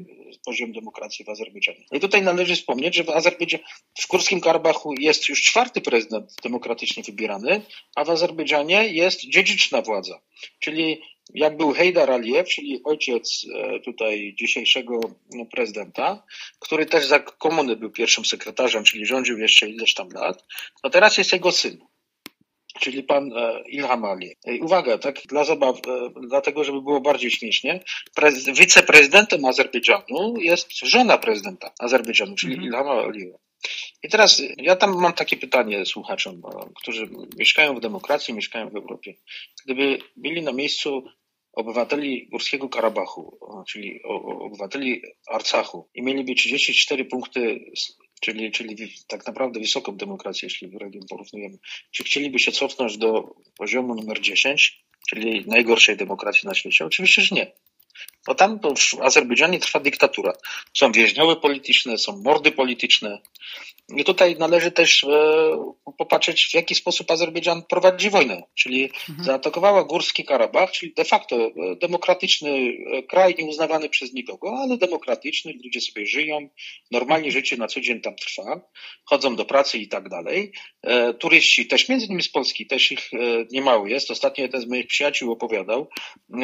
poziom 0.45 0.71
demokracji 0.71 1.25
w 1.25 1.29
Azerbejdżanie. 1.29 1.85
I 1.91 1.99
tutaj 1.99 2.21
należy 2.21 2.55
wspomnieć, 2.55 2.95
że 2.95 3.03
w 3.03 3.09
Azerbejdżanie, 3.09 3.63
w 3.99 4.07
Kurskim 4.07 4.41
Karabachu 4.41 4.93
jest 4.99 5.29
już 5.29 5.41
czwarty 5.41 5.81
prezydent 5.81 6.33
demokratycznie 6.43 7.03
wybierany, 7.03 7.61
a 7.95 8.05
w 8.05 8.09
Azerbejdżanie 8.09 8.87
jest 8.87 9.29
dziedziczna 9.29 9.81
władza. 9.81 10.21
Czyli 10.59 11.01
jak 11.33 11.57
był 11.57 11.73
Hejdar 11.73 12.11
Aliyev, 12.11 12.49
czyli 12.49 12.81
ojciec 12.83 13.45
e, 13.55 13.79
tutaj 13.79 14.35
dzisiejszego 14.39 14.99
prezydenta, 15.51 16.23
który 16.59 16.85
też 16.85 17.05
za 17.05 17.19
komuny 17.19 17.75
był 17.75 17.91
pierwszym 17.91 18.25
sekretarzem, 18.25 18.83
czyli 18.83 19.05
rządził 19.05 19.37
jeszcze 19.39 19.69
ileś 19.69 19.93
tam 19.93 20.09
lat, 20.09 20.45
no 20.83 20.89
teraz 20.89 21.17
jest 21.17 21.33
jego 21.33 21.51
syn 21.51 21.77
czyli 22.79 23.03
pan 23.03 23.33
e, 23.33 23.61
Ilham 23.69 24.05
Aliyev. 24.05 24.35
I 24.45 24.59
uwaga, 24.59 24.97
tak 24.97 25.15
dla 25.25 25.43
zabaw, 25.43 25.75
e, 25.75 26.09
dlatego 26.27 26.63
żeby 26.63 26.81
było 26.81 27.01
bardziej 27.01 27.31
śmiesznie, 27.31 27.83
wiceprezydentem 28.53 29.45
Azerbejdżanu 29.45 30.33
jest 30.37 30.79
żona 30.79 31.17
prezydenta 31.17 31.71
Azerbejdżanu, 31.79 32.35
czyli 32.35 32.53
mm 32.53 32.65
-hmm. 32.65 32.67
Ilham 32.67 32.87
Aliyev. 32.87 33.37
I 34.03 34.09
teraz 34.09 34.41
ja 34.57 34.75
tam 34.75 35.01
mam 35.01 35.13
takie 35.13 35.37
pytanie 35.37 35.85
słuchaczom, 35.85 36.41
którzy 36.75 37.09
mieszkają 37.37 37.75
w 37.75 37.79
demokracji, 37.79 38.33
mieszkają 38.33 38.69
w 38.69 38.75
Europie. 38.75 39.15
Gdyby 39.65 39.99
byli 40.15 40.41
na 40.41 40.53
miejscu 40.53 41.03
obywateli 41.53 42.27
Górskiego 42.27 42.69
Karabachu, 42.69 43.37
czyli 43.67 44.03
obywateli 44.41 45.01
Arcachu 45.27 45.89
i 45.93 46.03
mieliby 46.03 46.35
34 46.35 47.05
punkty, 47.05 47.71
czyli, 48.21 48.51
czyli 48.51 48.93
tak 49.07 49.27
naprawdę 49.27 49.59
wysoką 49.59 49.97
demokrację, 49.97 50.45
jeśli 50.45 50.67
w 50.67 50.75
region 50.75 51.03
porównujemy, 51.09 51.57
czy 51.91 52.03
chcieliby 52.03 52.39
się 52.39 52.51
cofnąć 52.51 52.97
do 52.97 53.35
poziomu 53.57 53.95
numer 53.95 54.21
10, 54.21 54.85
czyli 55.09 55.43
najgorszej 55.47 55.97
demokracji 55.97 56.47
na 56.47 56.53
świecie? 56.53 56.85
Oczywiście, 56.85 57.21
że 57.21 57.35
nie. 57.35 57.51
Bo 58.27 58.35
tam 58.35 58.59
w 58.59 59.01
Azerbejdżanie 59.01 59.59
trwa 59.59 59.79
dyktatura. 59.79 60.33
Są 60.73 60.91
więźniowe 60.91 61.35
polityczne, 61.35 61.97
są 61.97 62.17
mordy 62.17 62.51
polityczne. 62.51 63.21
I 63.95 64.03
tutaj 64.03 64.35
należy 64.39 64.71
też 64.71 65.03
e, 65.03 65.73
popatrzeć, 65.97 66.45
w 66.45 66.53
jaki 66.53 66.75
sposób 66.75 67.11
Azerbejdżan 67.11 67.63
prowadzi 67.69 68.09
wojnę. 68.09 68.43
Czyli 68.55 68.83
mhm. 68.83 69.23
zaatakowała 69.23 69.83
Górski 69.83 70.25
Karabach, 70.25 70.71
czyli 70.71 70.93
de 70.93 71.05
facto 71.05 71.35
e, 71.35 71.51
demokratyczny 71.81 72.49
e, 72.49 73.03
kraj, 73.03 73.35
nieuznawany 73.39 73.89
przez 73.89 74.13
nikogo, 74.13 74.57
ale 74.59 74.77
demokratyczny, 74.77 75.53
ludzie 75.63 75.81
sobie 75.81 76.05
żyją, 76.05 76.49
normalnie 76.91 77.31
życie 77.31 77.57
na 77.57 77.67
co 77.67 77.81
dzień 77.81 78.01
tam 78.01 78.15
trwa, 78.15 78.61
chodzą 79.05 79.35
do 79.35 79.45
pracy 79.45 79.77
i 79.77 79.87
tak 79.87 80.09
dalej. 80.09 80.51
Turyści 81.19 81.67
też, 81.67 81.89
między 81.89 82.05
innymi 82.05 82.23
z 82.23 82.29
Polski, 82.29 82.67
też 82.67 82.91
ich 82.91 83.11
niemało 83.51 83.87
jest. 83.87 84.11
Ostatnio 84.11 84.43
jeden 84.43 84.61
z 84.61 84.67
moich 84.67 84.87
przyjaciół 84.87 85.31
opowiadał, 85.31 85.89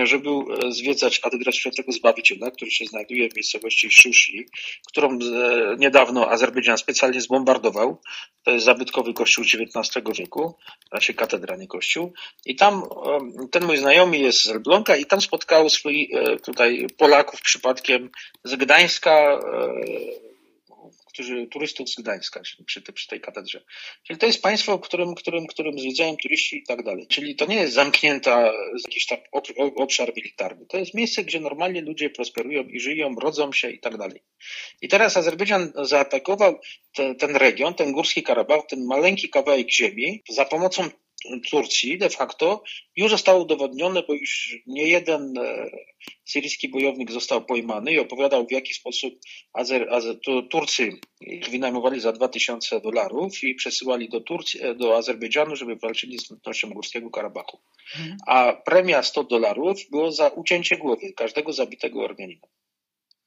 że 0.03 0.19
był 0.19 0.47
zwiedzać 0.69 1.19
katedrę 1.19 1.51
Świętego 1.73 1.91
Zbawiciela, 1.91 2.51
który 2.51 2.71
się 2.71 2.85
znajduje 2.85 3.29
w 3.29 3.35
miejscowości 3.35 3.91
Szushi, 3.91 4.45
którą 4.87 5.19
niedawno 5.77 6.29
Azerbejdżan 6.29 6.77
specjalnie 6.77 7.21
zbombardował. 7.21 8.01
To 8.43 8.51
jest 8.51 8.65
zabytkowy 8.65 9.13
kościół 9.13 9.43
XIX 9.43 10.05
wieku, 10.19 10.55
znaczy 10.89 11.13
katedra, 11.13 11.55
nie 11.55 11.67
kościół. 11.67 12.13
I 12.45 12.55
tam 12.55 12.83
ten 13.51 13.65
mój 13.65 13.77
znajomy 13.77 14.17
jest 14.17 14.43
z 14.43 14.49
Elbląga 14.49 14.95
i 14.95 15.05
tam 15.05 15.21
spotkał 15.21 15.69
swoich 15.69 16.09
e, 16.15 16.37
tutaj 16.37 16.87
Polaków 16.97 17.41
przypadkiem 17.41 18.09
z 18.43 18.55
Gdańska, 18.55 19.11
e, 19.11 20.32
którzy, 21.13 21.47
turystów 21.47 21.89
z 21.89 21.95
Gdańska 21.95 22.41
przy, 22.65 22.81
te, 22.81 22.93
przy 22.93 23.07
tej 23.07 23.21
katedrze. 23.21 23.63
Czyli 24.03 24.19
to 24.19 24.25
jest 24.25 24.41
państwo, 24.41 24.79
którym, 24.79 25.15
którym, 25.15 25.47
którym 25.47 25.79
zwiedzają 25.79 26.17
turyści 26.17 26.57
i 26.57 26.63
tak 26.63 26.83
dalej. 26.83 27.07
Czyli 27.07 27.35
to 27.35 27.45
nie 27.45 27.55
jest 27.55 27.73
zamknięta 27.73 28.53
jakiś 28.85 29.05
tam 29.05 29.17
obszar 29.75 30.13
militarny. 30.15 30.65
To 30.65 30.77
jest 30.77 30.93
miejsce, 30.93 31.23
gdzie 31.23 31.39
normalnie 31.39 31.81
ludzie 31.81 32.09
prosperują 32.09 32.63
i 32.63 32.79
żyją, 32.79 33.15
rodzą 33.15 33.51
się 33.51 33.71
i 33.71 33.79
tak 33.79 33.97
dalej. 33.97 34.21
I 34.81 34.87
teraz 34.87 35.17
Azerbejdżan 35.17 35.71
zaatakował 35.81 36.59
te, 36.95 37.15
ten 37.15 37.35
region, 37.35 37.73
ten 37.73 37.91
Górski 37.91 38.23
Karabach, 38.23 38.65
ten 38.69 38.85
maleńki 38.85 39.29
kawałek 39.29 39.71
ziemi 39.71 40.23
za 40.29 40.45
pomocą 40.45 40.89
Turcji 41.49 41.97
de 41.97 42.09
facto 42.09 42.63
już 42.95 43.11
zostało 43.11 43.43
udowodnione, 43.43 44.03
bo 44.07 44.13
już 44.13 44.55
nie 44.67 44.87
jeden 44.87 45.37
e, 45.37 45.69
syryjski 46.25 46.69
bojownik 46.69 47.11
został 47.11 47.45
pojmany 47.45 47.93
i 47.93 47.99
opowiadał 47.99 48.47
w 48.47 48.51
jaki 48.51 48.73
sposób 48.73 49.13
Azer, 49.53 49.89
Azer, 49.89 50.15
Turcy 50.49 50.89
ich 51.21 51.49
wynajmowali 51.49 51.99
za 51.99 52.11
2000 52.11 52.81
dolarów 52.81 53.43
i 53.43 53.55
przesyłali 53.55 54.09
do 54.09 54.21
Turcji, 54.21 54.63
e, 54.63 54.75
do 54.75 54.97
Azerbejdżanu, 54.97 55.55
żeby 55.55 55.75
walczyli 55.75 56.19
z 56.19 56.31
ludnością 56.31 56.69
Górskiego 56.69 57.09
Karabachu. 57.09 57.59
Mhm. 57.95 58.17
A 58.27 58.53
premia 58.53 59.03
100 59.03 59.23
dolarów 59.23 59.77
było 59.91 60.11
za 60.11 60.27
ucięcie 60.27 60.77
głowy 60.77 61.13
każdego 61.13 61.53
zabitego 61.53 62.03
Ormianina. 62.03 62.47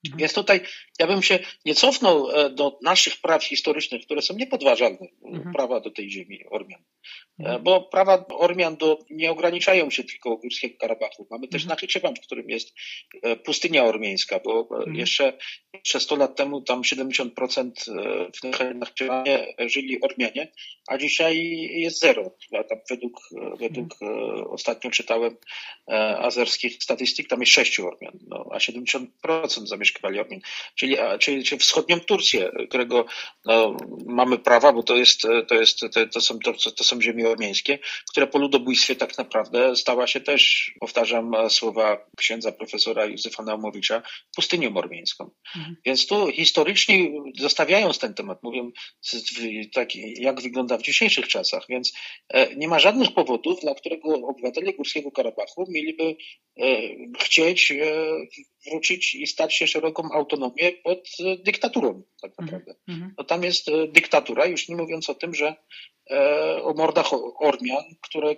Mhm. 0.07 0.21
Więc 0.21 0.35
tutaj 0.35 0.61
ja 0.99 1.07
bym 1.07 1.23
się 1.23 1.39
nie 1.65 1.75
cofnął 1.75 2.31
e, 2.31 2.51
do 2.51 2.79
naszych 2.83 3.17
praw 3.17 3.45
historycznych, 3.45 4.05
które 4.05 4.23
są 4.23 4.35
niepodważalne, 4.35 5.07
mhm. 5.25 5.53
prawa 5.53 5.81
do 5.81 5.91
tej 5.91 6.11
ziemi 6.11 6.45
Ormian. 6.51 6.81
E, 6.81 7.43
mhm. 7.43 7.63
Bo 7.63 7.83
prawa 7.83 8.25
Ormian 8.29 8.77
do, 8.77 8.99
nie 9.11 9.31
ograniczają 9.31 9.91
się 9.91 10.05
tylko 10.05 10.37
Górskiego 10.37 10.75
Karabachu. 10.81 11.27
Mamy 11.31 11.49
też 11.49 11.63
mhm. 11.63 11.77
Nachiczewam, 11.77 12.15
w 12.17 12.21
którym 12.21 12.51
jest 12.51 12.75
e, 13.23 13.37
pustynia 13.37 13.85
ormiańska, 13.85 14.41
bo 14.45 14.69
jeszcze, 14.93 15.39
jeszcze 15.75 16.01
100 16.01 16.17
lat 16.17 16.37
temu 16.37 16.63
tam 16.63 16.83
70% 16.83 17.71
w 18.35 18.75
Nachiczewamie 18.75 19.55
żyli 19.59 20.01
Ormianie, 20.01 20.53
a 20.89 20.99
dzisiaj 20.99 21.37
jest 21.73 22.01
zero. 22.01 22.37
Tam 22.69 22.79
według, 22.91 23.21
według 23.59 23.95
ostatnio 24.51 24.91
czytałem 24.91 25.37
azerskich 26.19 26.83
statystyk, 26.83 27.29
tam 27.29 27.41
jest 27.41 27.53
6 27.53 27.81
Ormian, 27.81 28.19
no, 28.27 28.47
a 28.53 28.59
70% 28.59 29.07
zamieszkiwali 29.67 29.96
Czyli, 30.75 30.97
czyli, 31.21 31.45
czyli 31.45 31.61
wschodnią 31.61 32.01
Turcję, 32.01 32.51
którego 32.69 33.05
no, 33.45 33.77
mamy 34.07 34.39
prawa, 34.39 34.73
bo 34.73 34.83
to 34.83 34.97
jest, 34.97 35.23
to 35.49 35.55
jest, 35.55 35.81
to, 35.81 36.07
to 36.13 36.21
są, 36.21 36.39
to, 36.39 36.53
to 36.53 36.85
są 36.85 37.03
ziemie 37.03 37.29
ormiańskie, 37.29 37.79
które 38.11 38.27
po 38.27 38.39
ludobójstwie 38.39 38.97
tak 38.97 39.19
naprawdę 39.19 39.77
stała 39.77 40.07
się 40.07 40.21
też, 40.21 40.73
powtarzam 40.81 41.33
słowa 41.49 42.07
księdza 42.17 42.53
profesora 42.53 43.07
Józefa 43.07 43.43
Naumowicza, 43.43 44.03
pustynią 44.37 44.77
ormiańską. 44.77 45.31
Mhm. 45.57 45.77
Więc 45.85 46.07
tu 46.07 46.31
historycznie 46.31 47.11
zostawiając 47.39 47.99
ten 47.99 48.15
temat, 48.15 48.43
mówię, 48.43 48.63
tak, 49.73 49.97
jak 49.97 50.41
wygląda 50.41 50.79
w 50.79 50.83
dzisiejszych 50.83 51.29
czasach, 51.29 51.63
więc 51.69 51.93
e, 52.29 52.57
nie 52.57 52.69
ma 52.69 52.79
żadnych 52.79 53.15
powodów, 53.15 53.61
dla 53.61 53.75
którego 53.75 54.15
obywatele 54.15 54.73
Górskiego 54.73 55.11
Karabachu 55.11 55.67
mieliby 55.69 56.17
e, 56.61 56.65
chcieć 57.19 57.71
e, 57.71 57.77
wrócić 58.71 59.15
i 59.15 59.27
stać 59.27 59.55
się 59.55 59.67
szeroką 59.87 60.13
autonomię 60.13 60.73
pod 60.85 60.99
dyktaturą 61.45 62.03
tak 62.23 62.31
mhm. 62.39 62.47
naprawdę. 62.47 62.75
No 63.19 63.25
tam 63.25 63.43
jest 63.43 63.67
dyktatura, 63.89 64.47
już 64.47 64.69
nie 64.69 64.77
mówiąc 64.77 65.11
o 65.11 65.15
tym, 65.15 65.35
że 65.35 65.57
E, 66.11 66.63
o 66.63 66.75
mordach 66.75 67.07
Ormian, 67.41 67.85
które 68.01 68.35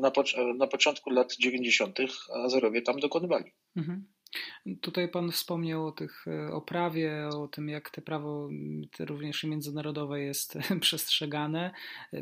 na, 0.00 0.12
na 0.54 0.66
początku 0.66 1.10
lat 1.10 1.36
90. 1.36 1.98
Azerowie 2.44 2.82
tam 2.82 3.00
dokonywali. 3.00 3.52
Mhm. 3.76 4.06
Tutaj 4.80 5.08
Pan 5.08 5.32
wspomniał 5.32 5.86
o 5.86 5.92
tych 5.92 6.26
e, 6.28 6.52
o 6.52 6.60
prawie, 6.60 7.28
o 7.28 7.48
tym, 7.48 7.68
jak 7.68 7.90
te 7.90 8.02
prawo 8.02 8.48
również 8.98 9.44
międzynarodowe 9.44 10.20
jest 10.20 10.58
przestrzegane. 10.80 11.70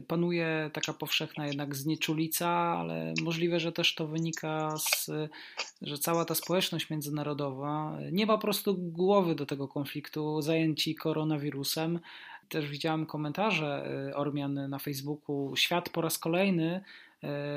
Panuje 0.06 0.70
taka 0.72 0.92
powszechna 0.92 1.46
jednak 1.46 1.74
znieczulica, 1.74 2.48
ale 2.48 3.14
możliwe, 3.22 3.60
że 3.60 3.72
też 3.72 3.94
to 3.94 4.06
wynika 4.06 4.74
z, 4.78 5.10
że 5.82 5.98
cała 5.98 6.24
ta 6.24 6.34
społeczność 6.34 6.90
międzynarodowa 6.90 7.98
nie 8.12 8.26
ma 8.26 8.34
po 8.34 8.42
prostu 8.42 8.74
głowy 8.74 9.34
do 9.34 9.46
tego 9.46 9.68
konfliktu, 9.68 10.42
zajęci 10.42 10.94
koronawirusem 10.94 12.00
też 12.48 12.68
widziałem 12.68 13.06
komentarze 13.06 13.90
y, 14.10 14.16
Ormian 14.16 14.68
na 14.68 14.78
Facebooku. 14.78 15.56
Świat 15.56 15.88
po 15.88 16.00
raz 16.00 16.18
kolejny 16.18 16.80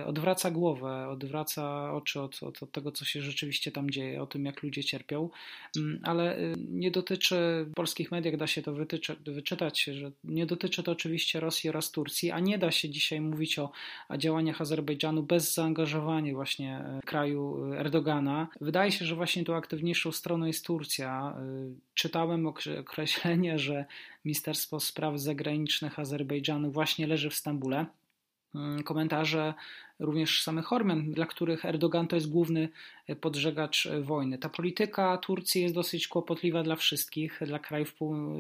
odwraca 0.06 0.52
głowę, 0.52 1.08
odwraca 1.10 1.94
oczy 1.94 2.22
od, 2.22 2.44
od, 2.44 2.64
od, 2.64 2.72
tego, 2.72 2.92
co 2.92 3.06
się 3.06 3.22
rzeczywiście 3.22 3.72
tam 3.72 3.90
dzieje, 3.90 4.22
o 4.22 4.28
tym, 4.28 4.46
jak 4.46 4.64
ludzie 4.64 4.84
cierpią, 4.84 5.30
mm, 5.78 6.00
ale 6.04 6.40
y, 6.40 6.56
nie 6.70 6.92
dotyczy, 6.92 7.66
w 7.72 7.74
polskich 7.74 8.12
mediach 8.12 8.38
da 8.38 8.48
się 8.48 8.62
to 8.62 8.74
wytyczy, 8.74 9.16
wyczytać, 9.26 9.84
że 9.84 10.12
nie 10.24 10.46
dotyczy 10.46 10.84
to 10.84 10.92
oczywiście 10.92 11.40
Rosji 11.40 11.70
oraz 11.70 11.92
Turcji, 11.92 12.32
a 12.32 12.40
nie 12.40 12.58
da 12.58 12.72
się 12.72 12.90
dzisiaj 12.90 13.22
mówić 13.22 13.60
o, 13.60 13.72
o 14.10 14.18
działaniach 14.18 14.62
Azerbejdżanu 14.62 15.24
bez 15.24 15.54
zaangażowania 15.54 16.34
właśnie 16.34 16.84
kraju 17.06 17.74
Erdogana. 17.74 18.48
Wydaje 18.62 18.92
się, 18.92 19.06
że 19.06 19.16
właśnie 19.16 19.44
tą 19.44 19.56
aktywniejszą 19.56 20.12
stroną 20.12 20.46
jest 20.46 20.66
Turcja. 20.66 21.36
Czytałem 21.94 22.46
określenie, 22.80 23.60
że 23.60 23.86
Ministerstwo 24.26 24.80
Spraw 24.80 25.20
Zagranicznych 25.20 26.00
Azerbejdżanu 26.00 26.72
właśnie 26.72 27.08
leży 27.08 27.30
w 27.30 27.36
Stambule. 27.36 27.86
Mm, 28.56 28.84
komentarze 28.84 29.54
również 30.00 30.44
samych 30.44 30.74
Ormian, 30.74 31.12
dla 31.12 31.26
których 31.26 31.66
Erdogan 31.66 32.08
to 32.08 32.16
jest 32.16 32.30
główny 32.30 32.70
podżegacz 33.22 33.88
wojny. 34.02 34.38
Ta 34.38 34.50
polityka 34.50 35.18
Turcji 35.18 35.62
jest 35.62 35.76
dosyć 35.76 36.08
kłopotliwa 36.08 36.64
dla 36.64 36.76
wszystkich, 36.76 37.40
dla 37.46 37.60
krajów 37.60 37.96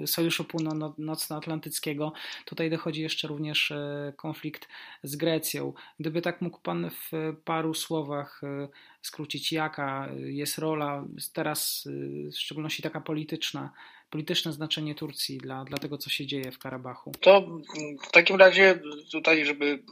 Sojuszu 0.05 0.43
Północnoatlantyckiego. 0.43 2.13
Tutaj 2.45 2.69
dochodzi 2.69 3.01
jeszcze 3.01 3.27
również 3.27 3.71
e, 3.71 4.13
konflikt 4.15 4.67
z 5.03 5.15
Grecją. 5.15 5.73
Gdyby 5.99 6.21
tak 6.21 6.41
mógł 6.41 6.59
Pan 6.59 6.89
w 6.89 7.11
paru 7.45 7.73
słowach 7.73 8.41
e, 8.43 8.67
skrócić, 9.01 9.51
jaka 9.51 10.09
jest 10.17 10.57
rola 10.57 11.05
teraz, 11.33 11.87
e, 11.87 12.31
w 12.31 12.37
szczególności 12.37 12.83
taka 12.83 13.01
polityczna, 13.01 13.71
polityczne 14.09 14.53
znaczenie 14.53 14.95
Turcji 14.95 15.37
dla, 15.37 15.63
dla 15.63 15.77
tego, 15.77 15.97
co 15.97 16.09
się 16.09 16.25
dzieje 16.25 16.51
w 16.51 16.59
Karabachu? 16.59 17.11
To 17.19 17.47
w 18.07 18.11
takim 18.11 18.35
razie 18.35 18.79
tutaj, 19.11 19.45
żeby 19.45 19.83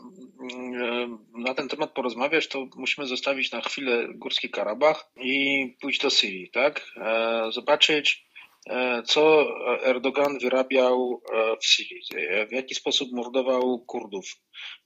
na 1.34 1.54
ten 1.54 1.70
temat 1.70 1.92
porozmawiać, 1.92 2.48
to 2.48 2.68
musimy 2.76 3.08
zostawić 3.08 3.52
na 3.52 3.62
chwilę 3.62 4.08
Górski 4.14 4.50
Karabach 4.50 5.12
i 5.18 5.76
pójść 5.82 6.02
do 6.02 6.10
Syrii, 6.10 6.50
tak? 6.50 6.92
E, 6.98 7.52
zobaczyć, 7.52 8.28
e, 8.70 9.04
co 9.04 9.48
Erdogan 9.84 10.40
wyrabiał 10.40 11.22
e, 11.34 11.58
w 11.62 11.66
Syrii, 11.66 12.02
w 12.50 12.52
jaki 12.52 12.76
sposób 12.76 13.12
mordował 13.12 13.80
Kurdów, 13.80 14.26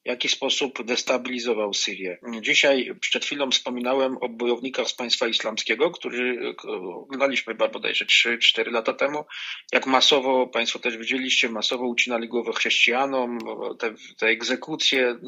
w 0.06 0.08
jaki 0.08 0.30
sposób 0.30 0.84
destabilizował 0.86 1.74
Syrię. 1.74 2.18
Dzisiaj 2.42 2.96
przed 3.00 3.26
chwilą 3.26 3.52
wspominałem 3.52 4.18
o 4.22 4.30
bojownikach 4.30 4.88
z 4.88 4.94
państwa 4.94 5.28
islamskiego, 5.28 5.92
którzy 5.92 6.56
oglądaliśmy 6.68 7.56
bodajże 7.56 8.06
3-4 8.06 8.72
lata 8.72 8.94
temu, 8.94 9.26
jak 9.72 9.88
masowo, 9.88 10.48
Państwo 10.48 10.80
też 10.80 10.98
widzieliście, 10.98 11.50
masowo 11.50 11.88
ucinali 11.88 12.28
głowę 12.28 12.52
chrześcijanom, 12.54 13.40
te, 13.80 13.94
te 14.18 14.28
egzekucje 14.28 15.20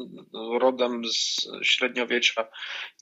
rodem 0.60 1.02
z 1.04 1.46
średniowiecza 1.62 2.48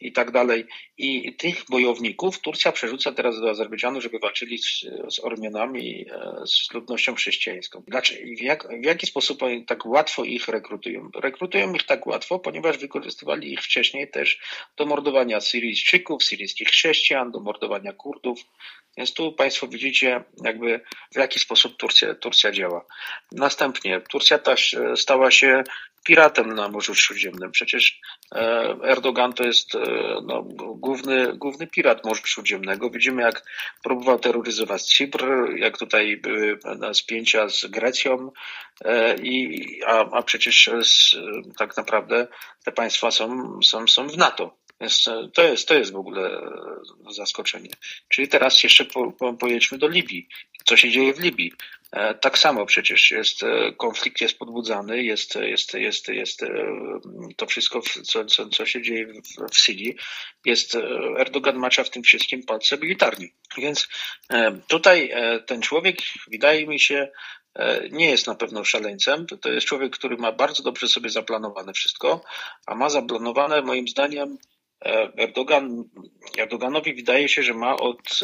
i 0.01 0.13
tak 0.13 0.31
dalej. 0.31 0.65
I 0.99 1.37
tych 1.37 1.65
bojowników 1.71 2.41
Turcja 2.41 2.73
przerzuca 2.73 3.13
teraz 3.13 3.41
do 3.41 3.51
Azerbejdżanu, 3.51 4.01
żeby 4.01 4.19
walczyli 4.19 4.59
z, 4.59 4.81
z 5.15 5.21
Ormianami, 5.25 6.07
e, 6.11 6.47
z 6.47 6.75
ludnością 6.75 7.15
chrześcijańską. 7.15 7.83
Dlaczego? 7.87 8.21
W, 8.39 8.41
jak, 8.41 8.69
w 8.83 8.85
jaki 8.85 9.07
sposób 9.07 9.43
oni 9.43 9.65
tak 9.65 9.87
łatwo 9.87 10.25
ich 10.25 10.49
rekrutują? 10.49 11.11
rekrutują 11.15 11.62
ich 11.77 11.87
tak 11.87 12.07
łatwo, 12.07 12.39
ponieważ 12.39 12.79
wykorzystywali 12.79 13.53
ich 13.53 13.61
wcześniej 13.61 14.11
też 14.11 14.41
do 14.77 14.87
mordowania 14.87 15.41
Syryjczyków, 15.41 16.25
syryjskich 16.25 16.69
chrześcijan, 16.69 17.31
do 17.31 17.41
mordowania 17.41 17.93
Kurdów. 17.93 18.39
Więc 18.97 19.15
tu 19.15 19.33
Państwo 19.33 19.69
widzicie, 19.69 20.25
jakby 20.45 20.81
w 21.13 21.17
jaki 21.17 21.39
sposób 21.39 21.77
Turcja, 21.77 22.15
Turcja 22.15 22.53
działa. 22.53 22.85
Następnie 23.33 24.01
Turcja 24.01 24.39
e, 24.75 24.97
stała 24.97 25.31
się 25.31 25.63
piratem 26.05 26.55
na 26.55 26.69
Morzu 26.69 26.95
Śródziemnym. 26.95 27.51
Przecież 27.51 28.01
Erdogan 28.85 29.33
to 29.33 29.45
jest 29.45 29.75
e, 29.75 29.81
no, 30.25 30.43
główny, 30.77 31.37
główny 31.37 31.67
pirat 31.67 32.05
Morza 32.05 32.23
Śródziemnego. 32.25 32.91
Widzimy, 32.91 33.23
jak 33.23 33.45
próbował 33.83 34.19
terroryzować 34.19 34.83
Cypr, 34.83 35.27
jak 35.57 35.79
tutaj 35.79 36.17
były 36.17 36.59
spięcia 36.93 37.49
z 37.49 37.67
Grecją, 37.67 38.31
i, 39.23 39.65
a, 39.87 40.11
a 40.11 40.23
przecież 40.23 40.71
z, 40.83 41.17
tak 41.59 41.77
naprawdę 41.77 42.27
te 42.65 42.73
państwa 42.73 43.11
są, 43.11 43.59
są, 43.63 43.87
są 43.87 44.09
w 44.09 44.17
NATO. 44.17 44.57
To 45.35 45.43
jest, 45.43 45.69
to 45.69 45.75
jest 45.75 45.93
w 45.93 45.97
ogóle 45.97 46.41
zaskoczenie. 47.11 47.71
Czyli 48.09 48.29
teraz 48.29 48.63
jeszcze 48.63 48.85
po, 48.85 49.13
po, 49.13 49.33
pojedźmy 49.33 49.79
do 49.79 49.89
Libii. 49.89 50.29
Co 50.65 50.77
się 50.77 50.91
dzieje 50.91 51.15
w 51.15 51.21
Libii? 51.21 51.53
E, 51.93 52.15
tak 52.15 52.39
samo 52.39 52.67
przecież 52.67 53.11
jest, 53.11 53.43
e, 53.43 53.73
konflikt 53.73 54.21
jest 54.21 54.39
podbudzany, 54.39 55.03
jest, 55.03 55.35
jest, 55.35 55.75
jest, 55.75 56.09
jest 56.09 56.43
e, 56.43 56.49
to 57.37 57.47
wszystko, 57.47 57.81
co, 58.03 58.25
co, 58.25 58.49
co 58.49 58.67
się 58.67 58.83
dzieje 58.83 59.07
w, 59.07 59.53
w 59.53 59.59
Syrii, 59.59 59.97
jest, 60.45 60.75
Erdogan 61.19 61.57
macza 61.57 61.85
w 61.85 61.91
tym 61.91 62.03
wszystkim 62.03 62.43
palce 62.43 62.79
militarni. 62.79 63.33
Więc 63.59 63.89
tutaj 64.69 65.13
ten 65.47 65.63
człowiek, 65.63 65.97
wydaje 66.31 66.67
mi 66.67 66.81
się, 66.81 67.09
nie 67.91 68.11
jest 68.11 68.27
na 68.27 68.35
pewno 68.35 68.65
szaleńcem. 68.65 69.27
To 69.27 69.53
jest 69.53 69.67
człowiek, 69.67 69.93
który 69.93 70.17
ma 70.17 70.33
bardzo 70.33 70.63
dobrze 70.63 70.89
sobie 70.89 71.11
zaplanowane 71.11 71.73
wszystko, 71.73 72.25
a 72.67 72.75
ma 72.75 72.89
zaplanowane 72.89 73.63
moim 73.63 73.89
zdaniem 73.89 74.39
Erdogan, 75.19 75.85
Erdoganowi 76.39 76.95
wydaje 76.95 77.29
się, 77.29 77.43
że 77.43 77.55
ma, 77.55 77.77
od, 77.77 78.21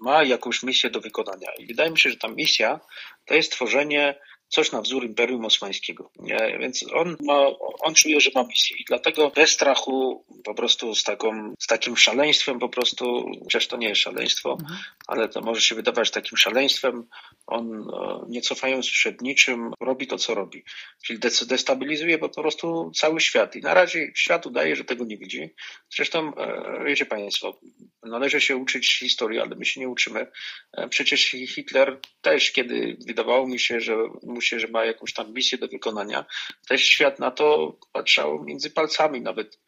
ma 0.00 0.22
jakąś 0.22 0.62
misję 0.62 0.90
do 0.90 1.00
wykonania. 1.00 1.48
I 1.58 1.66
wydaje 1.66 1.90
mi 1.90 1.98
się, 1.98 2.10
że 2.10 2.16
ta 2.16 2.28
misja 2.28 2.80
to 3.26 3.34
jest 3.34 3.52
tworzenie 3.52 4.14
coś 4.50 4.72
na 4.72 4.82
wzór 4.82 5.04
Imperium 5.04 5.44
Osmańskiego. 5.44 6.10
Nie? 6.18 6.58
Więc 6.58 6.84
on, 6.94 7.16
ma, 7.20 7.46
on 7.80 7.94
czuje, 7.94 8.20
że 8.20 8.30
ma 8.34 8.42
misję 8.42 8.76
i 8.76 8.84
dlatego 8.84 9.30
bez 9.30 9.50
strachu, 9.50 10.24
po 10.44 10.54
prostu 10.54 10.94
z, 10.94 11.04
taką, 11.04 11.54
z 11.58 11.66
takim 11.66 11.96
szaleństwem 11.96 12.58
po 12.58 12.68
prostu, 12.68 13.30
chociaż 13.44 13.66
to 13.66 13.76
nie 13.76 13.88
jest 13.88 14.00
szaleństwo, 14.00 14.58
ale 15.06 15.28
to 15.28 15.40
może 15.40 15.60
się 15.60 15.74
wydawać 15.74 16.10
takim 16.10 16.38
szaleństwem, 16.38 17.08
on 17.46 17.72
e, 17.72 18.24
nie 18.28 18.40
cofając 18.40 18.90
przed 18.90 19.22
niczym, 19.22 19.72
robi 19.80 20.06
to, 20.06 20.18
co 20.18 20.34
robi. 20.34 20.64
Czyli 21.04 21.18
destabilizuje 21.46 22.18
po 22.18 22.28
prostu 22.28 22.90
cały 22.94 23.20
świat 23.20 23.56
i 23.56 23.60
na 23.60 23.74
razie 23.74 24.12
świat 24.14 24.46
udaje, 24.46 24.76
że 24.76 24.84
tego 24.84 25.04
nie 25.04 25.16
widzi. 25.16 25.50
Zresztą, 25.90 26.34
e, 26.34 26.84
wiecie 26.84 27.06
Państwo, 27.06 27.60
należy 28.02 28.40
się 28.40 28.56
uczyć 28.56 28.98
historii, 28.98 29.40
ale 29.40 29.56
my 29.56 29.64
się 29.64 29.80
nie 29.80 29.88
uczymy. 29.88 30.26
E, 30.72 30.88
przecież 30.88 31.24
Hitler 31.48 32.00
też, 32.20 32.52
kiedy 32.52 32.96
wydawało 33.06 33.46
mi 33.46 33.58
się, 33.58 33.80
że 33.80 33.96
się, 34.40 34.60
że 34.60 34.68
ma 34.68 34.84
jakąś 34.84 35.12
tam 35.12 35.32
misję 35.32 35.58
do 35.58 35.68
wykonania, 35.68 36.24
też 36.68 36.84
świat 36.84 37.18
na 37.18 37.30
to 37.30 37.76
patrzał 37.92 38.44
między 38.44 38.70
palcami. 38.70 39.20
Nawet 39.20 39.58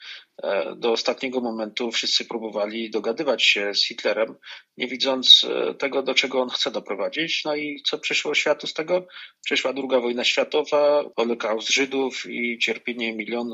e, 0.43 0.75
do 0.77 0.93
ostatniego 0.93 1.41
momentu 1.41 1.91
wszyscy 1.91 2.25
próbowali 2.25 2.91
dogadywać 2.91 3.43
się 3.43 3.75
z 3.75 3.87
Hitlerem, 3.87 4.35
nie 4.77 4.87
widząc 4.87 5.47
e, 5.51 5.75
tego, 5.75 6.03
do 6.03 6.15
czego 6.15 6.41
on 6.41 6.51
chce 6.51 6.71
doprowadzić. 6.71 7.45
No 7.45 7.57
i 7.57 7.83
co 7.87 7.99
przyszło 7.99 8.35
światu 8.35 8.67
z 8.67 8.75
tego? 8.75 9.07
Przyszła 9.45 9.73
druga 9.73 10.01
wojna 10.01 10.25
światowa, 10.25 11.05
Holokaust 11.17 11.69
Żydów 11.69 12.27
i 12.27 12.59
cierpienie 12.59 13.13
milion, 13.13 13.51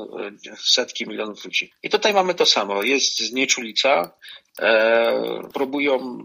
setki 0.57 1.07
milionów 1.07 1.45
ludzi. 1.45 1.71
I 1.83 1.89
tutaj 1.89 2.13
mamy 2.13 2.33
to 2.33 2.45
samo. 2.45 2.83
Jest 2.83 3.19
znieczulica, 3.19 4.11
e, 4.59 5.49
próbują 5.53 6.19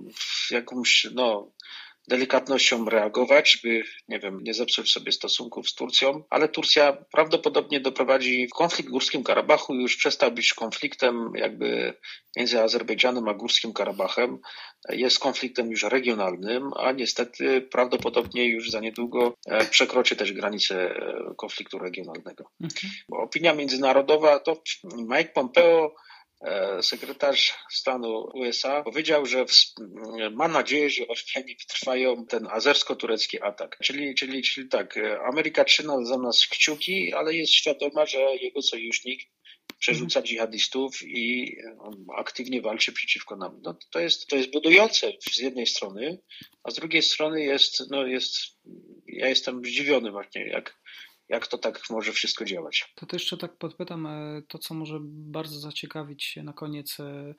jakąś, 0.50 1.06
no, 1.14 1.53
delikatnością 2.08 2.84
reagować, 2.84 3.58
by, 3.64 3.82
nie 4.08 4.18
wiem, 4.18 4.40
nie 4.42 4.54
zepsuć 4.54 4.92
sobie 4.92 5.12
stosunków 5.12 5.68
z 5.68 5.74
Turcją, 5.74 6.22
ale 6.30 6.48
Turcja 6.48 6.92
prawdopodobnie 6.92 7.80
doprowadzi 7.80 8.48
konflikt 8.54 8.88
w 8.88 8.92
Górskim 8.92 9.24
Karabachu 9.24 9.74
już 9.74 9.96
przestał 9.96 10.32
być 10.32 10.54
konfliktem 10.54 11.32
jakby 11.34 11.94
między 12.36 12.60
Azerbejdżanem 12.60 13.28
a 13.28 13.34
Górskim 13.34 13.72
Karabachem. 13.72 14.38
Jest 14.88 15.18
konfliktem 15.18 15.70
już 15.70 15.82
regionalnym, 15.82 16.70
a 16.76 16.92
niestety 16.92 17.62
prawdopodobnie 17.62 18.48
już 18.48 18.70
za 18.70 18.80
niedługo 18.80 19.34
e, 19.46 19.64
przekroczy 19.64 20.16
też 20.16 20.32
granicę 20.32 20.96
e, 20.96 21.34
konfliktu 21.36 21.78
regionalnego. 21.78 22.44
Mhm. 22.60 22.92
Opinia 23.12 23.54
międzynarodowa 23.54 24.40
to 24.40 24.62
Mike 24.84 25.32
Pompeo 25.34 25.94
sekretarz 26.82 27.54
stanu 27.70 28.30
USA 28.34 28.82
powiedział, 28.82 29.26
że 29.26 29.44
ma 30.32 30.48
nadzieję, 30.48 30.90
że 30.90 31.04
Rosjanie 31.04 31.54
wytrwają 31.60 32.26
ten 32.26 32.46
azersko-turecki 32.46 33.42
atak. 33.42 33.78
Czyli, 33.82 34.14
czyli, 34.14 34.42
czyli 34.42 34.68
tak, 34.68 34.96
e, 34.96 35.20
Ameryka 35.20 35.64
trzyma 35.64 36.04
za 36.04 36.18
nas 36.18 36.46
kciuki, 36.46 37.12
ale 37.14 37.34
jest 37.34 37.52
świadoma, 37.52 38.06
że 38.06 38.18
jego 38.18 38.62
sojusznik 38.62 39.20
przerzuca 39.78 40.20
mhm. 40.20 40.26
dżihadystów 40.26 41.02
i 41.02 41.56
aktywnie 42.16 42.62
walczy 42.62 42.92
przeciwko 42.92 43.36
nam. 43.36 43.60
No, 43.62 43.78
to, 43.90 44.00
jest, 44.00 44.26
to 44.26 44.36
jest 44.36 44.50
budujące 44.50 45.12
z 45.32 45.38
jednej 45.38 45.66
strony, 45.66 46.18
a 46.62 46.70
z 46.70 46.74
drugiej 46.74 47.02
strony 47.02 47.44
jest, 47.44 47.90
no 47.90 48.06
jest, 48.06 48.36
ja 49.06 49.28
jestem 49.28 49.64
zdziwiony 49.64 50.10
właśnie, 50.10 50.46
jak, 50.46 50.76
jak 51.28 51.46
to 51.46 51.58
tak 51.58 51.80
może 51.90 52.12
wszystko 52.12 52.44
działać. 52.44 52.92
To 52.94 53.06
też 53.06 53.22
jeszcze 53.22 53.36
tak 53.36 53.56
podpytam, 53.56 54.06
e, 54.06 54.42
to 54.48 54.58
co 54.58 54.74
może 54.74 54.98
bardzo 55.02 55.58
zaciekawić 55.58 56.38
na 56.42 56.52
koniec, 56.52 57.00
e, 57.00 57.04
e, 57.04 57.34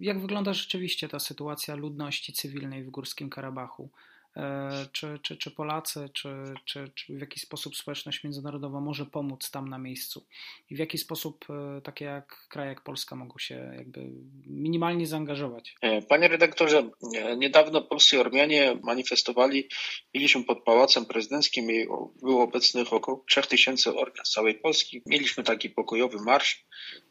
jak 0.00 0.20
wygląda 0.20 0.54
rzeczywiście 0.54 1.08
ta 1.08 1.18
sytuacja 1.18 1.74
ludności 1.74 2.32
cywilnej 2.32 2.84
w 2.84 2.90
Górskim 2.90 3.30
Karabachu? 3.30 3.90
E, 4.36 4.70
czy, 4.92 5.18
czy, 5.22 5.36
czy 5.36 5.50
Polacy, 5.50 6.08
czy, 6.12 6.28
czy, 6.64 6.90
czy 6.94 7.16
w 7.16 7.20
jaki 7.20 7.40
sposób 7.40 7.76
społeczność 7.76 8.24
międzynarodowa 8.24 8.80
może 8.80 9.06
pomóc 9.06 9.50
tam 9.50 9.68
na 9.68 9.78
miejscu 9.78 10.26
i 10.70 10.76
w 10.76 10.78
jaki 10.78 10.98
sposób 10.98 11.44
e, 11.50 11.80
takie 11.80 12.04
jak 12.04 12.46
kraje 12.48 12.68
jak 12.68 12.80
Polska 12.80 13.16
mogą 13.16 13.38
się 13.38 13.72
jakby 13.76 14.00
minimalnie 14.46 15.06
zaangażować. 15.06 15.74
E, 15.82 16.02
panie 16.02 16.28
redaktorze, 16.28 16.90
niedawno 17.36 17.82
polscy 17.82 18.20
Ormianie 18.20 18.78
manifestowali, 18.82 19.68
mieliśmy 20.14 20.44
pod 20.44 20.64
Pałacem 20.64 21.06
Prezydenckim 21.06 21.70
i 21.70 21.86
było 22.22 22.42
obecnych 22.42 22.92
około 22.92 23.24
3000 23.28 23.90
Ormian 23.90 24.24
z 24.24 24.30
całej 24.30 24.54
Polski. 24.54 25.02
Mieliśmy 25.06 25.44
taki 25.44 25.70
pokojowy 25.70 26.18
marsz 26.24 26.66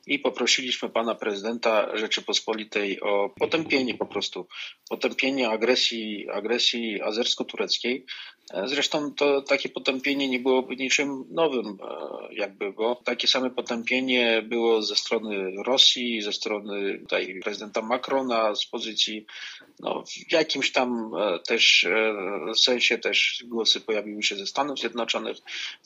i 0.07 0.19
poprosiliśmy 0.19 0.89
pana 0.89 1.15
prezydenta 1.15 1.97
Rzeczypospolitej 1.97 3.01
o 3.01 3.29
potępienie 3.39 3.93
po 3.93 4.05
prostu, 4.05 4.47
potępienie 4.89 5.49
agresji, 5.49 6.29
agresji 6.29 7.01
azersko-tureckiej. 7.07 8.05
E, 8.53 8.67
zresztą 8.67 9.13
to 9.13 9.41
takie 9.41 9.69
potępienie 9.69 10.29
nie 10.29 10.39
byłoby 10.39 10.75
niczym 10.75 11.25
nowym, 11.29 11.67
e, 11.67 12.35
jakby, 12.35 12.71
bo 12.71 12.95
takie 12.95 13.27
same 13.27 13.49
potępienie 13.49 14.41
było 14.41 14.81
ze 14.81 14.95
strony 14.95 15.51
Rosji, 15.65 16.21
ze 16.21 16.33
strony 16.33 16.99
tutaj 16.99 17.39
prezydenta 17.43 17.81
Macrona, 17.81 18.55
z 18.55 18.65
pozycji, 18.65 19.25
no, 19.79 20.03
w 20.29 20.31
jakimś 20.31 20.71
tam 20.71 21.11
e, 21.15 21.39
też 21.39 21.87
sensie 22.55 22.97
też 22.97 23.43
głosy 23.47 23.81
pojawiły 23.81 24.23
się 24.23 24.35
ze 24.35 24.47
Stanów 24.47 24.79
Zjednoczonych. 24.79 25.37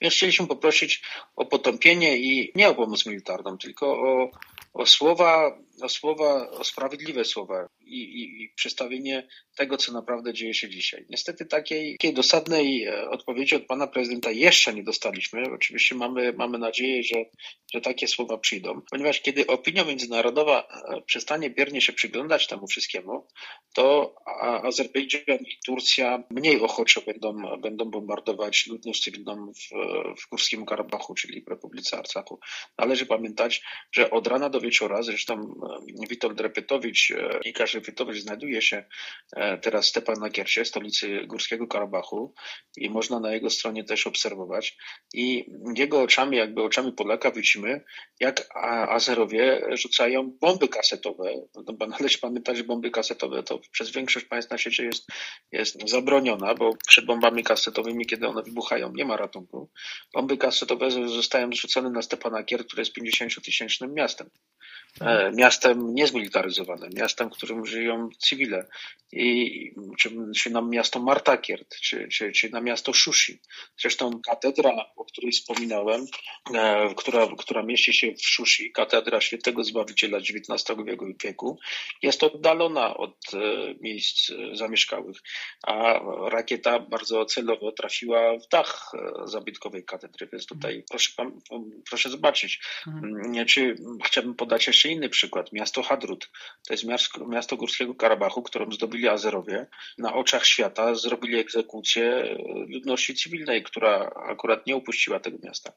Więc 0.01 0.13
chcieliśmy 0.13 0.47
poprosić 0.47 1.01
o 1.35 1.45
potępienie 1.45 2.17
i 2.17 2.51
nie 2.55 2.69
o 2.69 2.75
pomoc 2.75 3.05
militarną, 3.05 3.57
tylko 3.57 3.87
o, 3.87 4.31
o 4.73 4.85
słowa, 4.85 5.57
o 5.81 5.89
słowa, 5.89 6.49
o 6.49 6.63
sprawiedliwe 6.63 7.25
słowa 7.25 7.69
i, 7.79 8.01
i, 8.01 8.43
i 8.43 8.49
przedstawienie 8.55 9.27
tego, 9.55 9.77
co 9.77 9.91
naprawdę 9.91 10.33
dzieje 10.33 10.53
się 10.53 10.69
dzisiaj. 10.69 11.05
Niestety 11.09 11.45
takiej, 11.45 11.91
takiej 11.97 12.13
dosadnej 12.13 12.83
e, 12.83 13.09
odpowiedzi 13.09 13.55
od 13.55 13.65
pana 13.65 13.87
prezydenta 13.87 14.31
jeszcze 14.31 14.73
nie 14.73 14.83
dostaliśmy. 14.83 15.43
Oczywiście 15.53 15.95
mamy, 15.95 16.33
mamy 16.33 16.57
nadzieję, 16.57 17.03
że, 17.03 17.25
że 17.73 17.81
takie 17.81 18.07
słowa 18.07 18.37
przyjdą, 18.37 18.81
ponieważ 18.91 19.21
kiedy 19.21 19.47
opinia 19.47 19.83
międzynarodowa 19.83 20.61
e, 20.61 21.01
przestanie 21.01 21.49
biernie 21.49 21.81
się 21.81 21.93
przyglądać 21.93 22.47
temu 22.47 22.67
wszystkiemu, 22.67 23.27
to 23.73 24.15
Azerbejdżan 24.41 25.37
i 25.39 25.57
Turcja 25.65 26.23
mniej 26.29 26.61
ochoczo 26.61 27.01
będą, 27.01 27.57
będą 27.57 27.85
bombardować 27.85 28.67
ludność 28.67 29.03
cywilną 29.03 29.51
w, 29.53 29.75
w 30.21 30.29
Górskim 30.29 30.65
Karabachu, 30.65 31.15
czyli 31.15 31.43
w 31.43 31.47
Republice 31.47 31.97
Arcachu. 31.97 32.39
Należy 32.77 33.05
pamiętać, 33.05 33.61
że 33.91 34.11
od 34.11 34.27
rana 34.27 34.49
do 34.49 34.61
wieczora, 34.61 35.03
zresztą 35.03 35.33
e, 35.33 35.70
Witold 36.09 36.41
Repetowicz 36.41 37.13
i 37.45 37.53
Karzy 37.53 37.79
Repetowicz 37.79 38.23
znajduje 38.23 38.61
się 38.61 38.85
teraz 39.61 39.85
Stepan 39.85 40.15
na 40.19 40.29
Kiersie, 40.29 40.65
stolicy 40.65 41.25
Górskiego 41.25 41.67
Karabachu 41.67 42.33
i 42.77 42.89
można 42.89 43.19
na 43.19 43.33
jego 43.33 43.49
stronie 43.49 43.83
też 43.83 44.07
obserwować 44.07 44.77
i 45.13 45.45
jego 45.75 46.01
oczami, 46.01 46.37
jakby 46.37 46.63
oczami 46.63 46.93
Polaka 46.93 47.31
widzimy, 47.31 47.81
jak 48.19 48.47
Azerowie 48.89 49.61
rzucają 49.71 50.37
bomby 50.41 50.67
kasetowe. 50.67 51.33
No, 51.55 51.73
bo 51.73 51.87
należy 51.87 52.17
pamiętać, 52.17 52.57
że 52.57 52.63
bomby 52.63 52.91
kasetowe 52.91 53.43
to 53.43 53.59
przez 53.71 53.91
większość 53.91 54.25
państw 54.25 54.51
na 54.51 54.57
świecie 54.57 54.83
jest, 54.83 55.07
jest 55.51 55.89
zabroniona, 55.89 56.55
bo 56.55 56.75
przed 56.87 57.05
bombami 57.05 57.43
kasetowymi, 57.43 58.05
kiedy 58.05 58.27
one 58.27 58.43
wybuchają, 58.43 58.93
nie 58.93 59.05
ma 59.05 59.17
ratunku. 59.17 59.69
Bomby 60.13 60.37
kasetowe 60.37 60.91
zostają 60.91 61.51
zrzucone 61.51 61.89
na 61.89 62.01
Stepanakier, 62.01 62.65
które 62.65 62.81
jest 62.81 62.97
50-tysięcznym 62.97 63.93
miastem. 63.93 64.29
E, 64.99 65.31
miastem 65.31 65.93
niezmilitaryzowanym, 65.93 66.89
miastem, 66.95 67.29
w 67.29 67.33
którym 67.33 67.65
żyją 67.65 68.09
cywile. 68.19 68.67
I, 69.13 69.71
czy, 69.99 70.09
czy 70.37 70.49
na 70.49 70.61
miasto 70.61 70.99
Martakiert, 70.99 71.75
czy, 71.75 72.07
czy, 72.07 72.31
czy 72.31 72.49
na 72.49 72.61
miasto 72.61 72.93
Szushi. 72.93 73.39
Zresztą 73.77 74.21
katedra, 74.21 74.85
o 74.95 75.05
której 75.05 75.31
wspominałem, 75.31 76.05
e, 76.53 76.95
która, 76.95 77.27
która 77.37 77.63
mieści 77.63 77.93
się 77.93 78.13
w 78.13 78.27
Szushi, 78.27 78.71
katedra 78.71 79.21
świętego 79.21 79.63
Zbawiciela 79.63 80.17
XIX 80.17 80.79
wieku, 81.23 81.59
jest 82.01 82.23
oddalona 82.23 82.97
od 82.97 83.17
e, 83.33 83.37
miejsc 83.81 84.29
e, 84.29 84.55
zamieszkałych, 84.55 85.17
a 85.63 85.99
rakieta 86.29 86.79
bardzo 86.79 87.25
celowo 87.25 87.71
trafiła 87.71 88.37
w 88.37 88.47
dach 88.47 88.91
e, 88.93 89.27
zabytkowej 89.27 89.85
katedry, 89.85 90.27
więc 90.31 90.45
tutaj 90.45 90.83
proszę, 90.89 91.11
proszę 91.89 92.09
zobaczyć. 92.09 92.59
Mhm. 92.87 93.45
Czy 93.45 93.75
chciałbym 94.05 94.35
podać 94.35 94.67
jeszcze 94.67 94.80
jeszcze 94.81 94.97
inny 94.97 95.09
przykład. 95.09 95.53
Miasto 95.53 95.83
Hadrut. 95.83 96.29
To 96.67 96.73
jest 96.73 96.83
miasto, 97.27 97.57
Górskiego 97.57 97.95
Karabachu, 97.95 98.43
którą 98.43 98.71
zdobyli 98.71 99.07
Azerowie. 99.07 99.67
Na 99.97 100.13
oczach 100.13 100.45
świata 100.45 100.95
zrobili 100.95 101.39
egzekucję 101.39 102.35
ludności 102.69 103.15
cywilnej, 103.15 103.63
która 103.63 104.11
akurat 104.29 104.67
nie 104.67 104.75
upuściła 104.75 105.19
tego 105.19 105.37
miasta. 105.43 105.73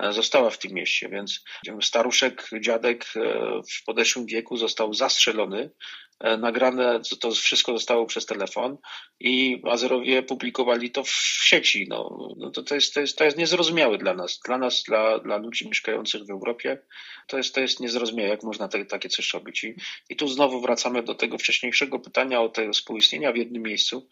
E, 0.00 0.12
została 0.12 0.50
w 0.50 0.58
tym 0.58 0.72
mieście, 0.72 1.08
więc 1.08 1.44
staruszek, 1.82 2.50
dziadek 2.60 3.04
e, 3.16 3.20
w 3.80 3.84
podeszłym 3.84 4.26
wieku 4.26 4.56
został 4.56 4.94
zastrzelony 4.94 5.70
nagrane, 6.20 7.00
to 7.20 7.30
wszystko 7.30 7.72
zostało 7.72 8.06
przez 8.06 8.26
telefon 8.26 8.78
i 9.20 9.62
Azerowie 9.64 10.22
publikowali 10.22 10.90
to 10.90 11.04
w 11.04 11.10
sieci. 11.44 11.86
No, 11.90 12.28
no 12.36 12.50
to, 12.50 12.62
to, 12.62 12.74
jest, 12.74 12.94
to, 12.94 13.00
jest, 13.00 13.18
to 13.18 13.24
jest 13.24 13.38
niezrozumiałe 13.38 13.98
dla 13.98 14.14
nas. 14.14 14.40
Dla 14.46 14.58
nas, 14.58 14.82
dla, 14.82 15.18
dla 15.18 15.36
ludzi 15.36 15.68
mieszkających 15.68 16.24
w 16.24 16.30
Europie, 16.30 16.78
to 17.26 17.36
jest, 17.36 17.54
to 17.54 17.60
jest 17.60 17.80
niezrozumiałe, 17.80 18.28
jak 18.28 18.42
można 18.42 18.68
te, 18.68 18.84
takie 18.84 19.08
coś 19.08 19.34
robić. 19.34 19.64
I, 19.64 19.74
I 20.10 20.16
tu 20.16 20.28
znowu 20.28 20.60
wracamy 20.60 21.02
do 21.02 21.14
tego 21.14 21.38
wcześniejszego 21.38 21.98
pytania 21.98 22.40
o 22.40 22.48
tego 22.48 22.72
współistnienia 22.72 23.32
w 23.32 23.36
jednym 23.36 23.62
miejscu. 23.62 24.08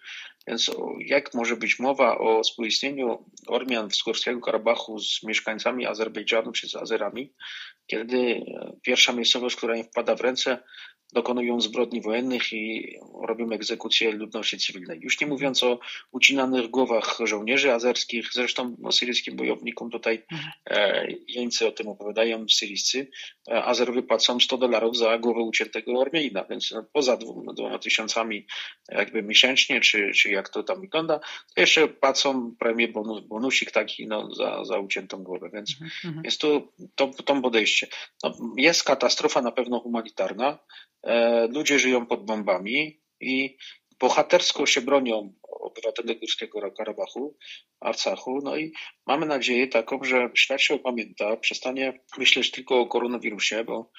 Więc 0.46 0.70
jak 0.98 1.34
może 1.34 1.56
być 1.56 1.78
mowa 1.78 2.18
o 2.18 2.42
współistnieniu 2.42 3.24
Ormian 3.46 3.90
w 3.90 4.04
Górskiego 4.04 4.40
Karabachu 4.40 4.98
z 4.98 5.22
mieszkańcami 5.22 5.86
Azerbejdżanu 5.86 6.52
czy 6.52 6.68
z 6.68 6.76
Azerami, 6.76 7.32
kiedy 7.86 8.44
pierwsza 8.82 9.12
miejscowość, 9.12 9.56
która 9.56 9.76
im 9.76 9.84
wpada 9.84 10.14
w 10.14 10.20
ręce, 10.20 10.62
dokonują 11.14 11.60
zbrodni 11.60 12.00
wojennych 12.00 12.52
i 12.52 12.96
robią 13.22 13.50
egzekucję 13.50 14.12
ludności 14.12 14.58
cywilnej. 14.58 15.00
Już 15.02 15.20
nie 15.20 15.26
mówiąc 15.26 15.62
o 15.62 15.78
ucinanych 16.12 16.70
głowach 16.70 17.18
żołnierzy 17.24 17.72
azerskich, 17.72 18.28
zresztą 18.32 18.76
o 18.84 18.92
syryjskim 18.92 19.36
bojownikom 19.36 19.90
tutaj 19.90 20.24
e, 20.70 21.06
jeńcy 21.28 21.66
o 21.66 21.72
tym 21.72 21.88
opowiadają, 21.88 22.46
syryjscy. 22.48 23.10
E, 23.48 23.64
Azerowie 23.64 24.02
płacą 24.02 24.40
100 24.40 24.58
dolarów 24.58 24.96
za 24.96 25.18
głowę 25.18 25.40
uciętego 25.40 26.02
Armeina, 26.02 26.44
więc 26.50 26.70
no, 26.70 26.84
poza 26.92 27.16
dwoma, 27.16 27.52
dwoma 27.52 27.78
tysiącami 27.78 28.46
jakby 28.88 29.22
miesięcznie, 29.22 29.80
czy, 29.80 30.10
czy 30.14 30.30
jak 30.30 30.48
to 30.48 30.62
tam 30.62 30.80
wygląda, 30.80 31.18
to 31.54 31.60
jeszcze 31.60 31.88
płacą 31.88 32.54
premię 32.58 32.88
bonus, 32.88 33.20
bonusik 33.20 33.70
taki 33.70 34.06
no, 34.06 34.34
za, 34.34 34.64
za 34.64 34.78
uciętą 34.78 35.22
głowę, 35.22 35.50
więc 35.52 35.70
mhm. 35.70 35.90
mhm. 36.04 36.24
jest 36.24 36.40
tu 36.40 36.72
to, 36.94 37.10
to 37.24 37.42
podejście. 37.42 37.86
No, 38.22 38.34
jest 38.56 38.84
katastrofa 38.84 39.42
na 39.42 39.52
pewno 39.52 39.80
humanitarna, 39.80 40.58
ludzie 41.48 41.78
żyją 41.78 42.06
pod 42.06 42.24
bombami 42.24 43.00
i 43.20 43.56
bohatersko 44.00 44.66
się 44.66 44.80
bronią 44.80 45.34
obywatele 45.42 46.14
Górskiego 46.14 46.72
Karabachu, 46.72 47.36
Arcachu. 47.80 48.38
No 48.42 48.56
i 48.56 48.72
mamy 49.06 49.26
nadzieję 49.26 49.68
taką, 49.68 50.04
że 50.04 50.30
świat 50.34 50.60
się 50.60 50.74
opamięta, 50.74 51.36
przestanie 51.36 52.00
myśleć 52.18 52.50
tylko 52.50 52.80
o 52.80 52.86
koronawirusie, 52.86 53.64
bo 53.64 53.90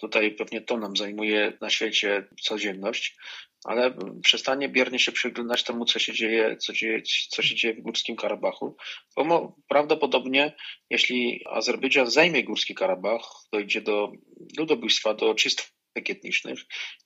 tutaj 0.00 0.34
pewnie 0.34 0.60
to 0.60 0.76
nam 0.76 0.96
zajmuje 0.96 1.58
na 1.60 1.70
świecie 1.70 2.28
codzienność, 2.40 3.16
ale 3.64 3.94
przestanie 4.22 4.68
biernie 4.68 4.98
się 4.98 5.12
przyglądać 5.12 5.64
temu, 5.64 5.84
co 5.84 5.98
się 5.98 6.12
dzieje, 6.12 6.56
co, 6.56 6.72
dzieje, 6.72 7.02
co 7.28 7.42
się 7.42 7.54
dzieje 7.54 7.74
w 7.74 7.80
Górskim 7.80 8.16
Karabachu. 8.16 8.76
Bo 9.16 9.56
prawdopodobnie, 9.68 10.52
jeśli 10.90 11.44
Azerbejdżan 11.50 12.10
zajmie 12.10 12.44
Górski 12.44 12.74
Karabach, 12.74 13.22
dojdzie 13.52 13.80
do 13.80 14.12
ludobójstwa, 14.58 15.14
do 15.14 15.34
czystych 15.34 15.66
etnicznych, 15.94 16.58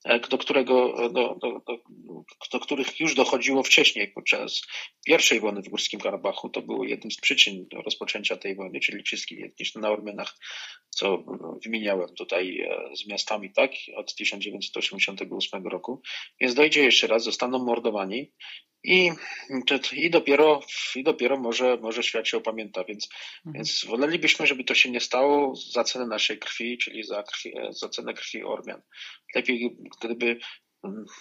e, 0.05 0.19
do, 0.19 0.37
którego, 0.37 1.09
do, 1.09 1.35
do, 1.41 1.61
do, 1.67 1.83
do, 2.51 2.59
których 2.59 2.99
już 2.99 3.15
dochodziło 3.15 3.63
wcześniej 3.63 4.07
podczas 4.07 4.61
pierwszej 5.05 5.39
wojny 5.39 5.61
w 5.61 5.69
Górskim 5.69 5.99
Karabachu. 5.99 6.49
To 6.49 6.61
było 6.61 6.83
jednym 6.85 7.11
z 7.11 7.17
przyczyn 7.17 7.65
rozpoczęcia 7.85 8.37
tej 8.37 8.55
wojny, 8.55 8.79
czyli 8.79 9.03
czystki 9.03 9.43
etniczne 9.43 9.81
na 9.81 9.89
Ormianach, 9.89 10.35
co 10.89 11.23
wymieniałem 11.63 12.15
tutaj 12.15 12.61
e, 12.61 12.95
z 12.95 13.07
miastami, 13.07 13.53
tak, 13.53 13.71
od 13.95 14.15
1988 14.15 15.67
roku. 15.67 16.01
Więc 16.41 16.53
dojdzie 16.53 16.83
jeszcze 16.83 17.07
raz, 17.07 17.23
zostaną 17.23 17.65
mordowani 17.65 18.31
i, 18.83 19.11
i, 19.93 20.09
dopiero, 20.09 20.61
i 20.95 21.03
dopiero 21.03 21.37
może, 21.37 21.77
może 21.81 22.03
świat 22.03 22.27
się 22.27 22.37
opamięta, 22.37 22.83
więc, 22.83 23.09
mhm. 23.37 23.53
więc 23.53 23.85
wolelibyśmy, 23.85 24.47
żeby 24.47 24.63
to 24.63 24.75
się 24.75 24.91
nie 24.91 24.99
stało 24.99 25.55
za 25.55 25.83
cenę 25.83 26.07
naszej 26.07 26.39
krwi, 26.39 26.77
czyli 26.77 27.03
za, 27.03 27.23
krwi, 27.23 27.53
za 27.69 27.89
cenę 27.89 28.13
krwi 28.13 28.43
Ormian. 28.43 28.81
Lepiej, 29.35 29.77
gdyby 30.01 30.39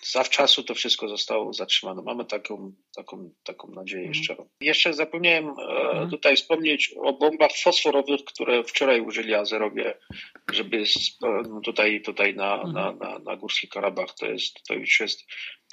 zawczasu 0.03 0.63
to 0.63 0.75
wszystko 0.75 1.09
zostało 1.09 1.53
zatrzymane. 1.53 2.03
Mamy 2.03 2.25
taką, 2.25 2.73
taką, 2.97 3.31
taką 3.43 3.69
nadzieję 3.69 4.07
mhm. 4.07 4.15
jeszcze. 4.15 4.37
Jeszcze 4.61 4.95
zapomniałem 4.95 5.49
e, 5.49 5.53
mhm. 5.53 6.11
tutaj 6.11 6.37
wspomnieć 6.37 6.95
o 7.03 7.13
bombach 7.13 7.51
fosforowych, 7.63 8.21
które 8.25 8.65
wczoraj 8.65 9.01
użyli 9.01 9.35
Azerowie, 9.35 9.99
żeby 10.53 10.85
no 11.23 11.61
tutaj, 11.61 12.03
tutaj 12.03 12.35
na, 12.35 12.55
mhm. 12.55 12.73
na, 12.75 12.93
na, 12.93 13.19
na 13.19 13.37
Górski 13.37 13.69
Karabach 13.69 14.15
to 14.15 14.27
jest, 14.27 14.63
to 14.69 14.75
już 14.75 15.01
jest 15.01 15.25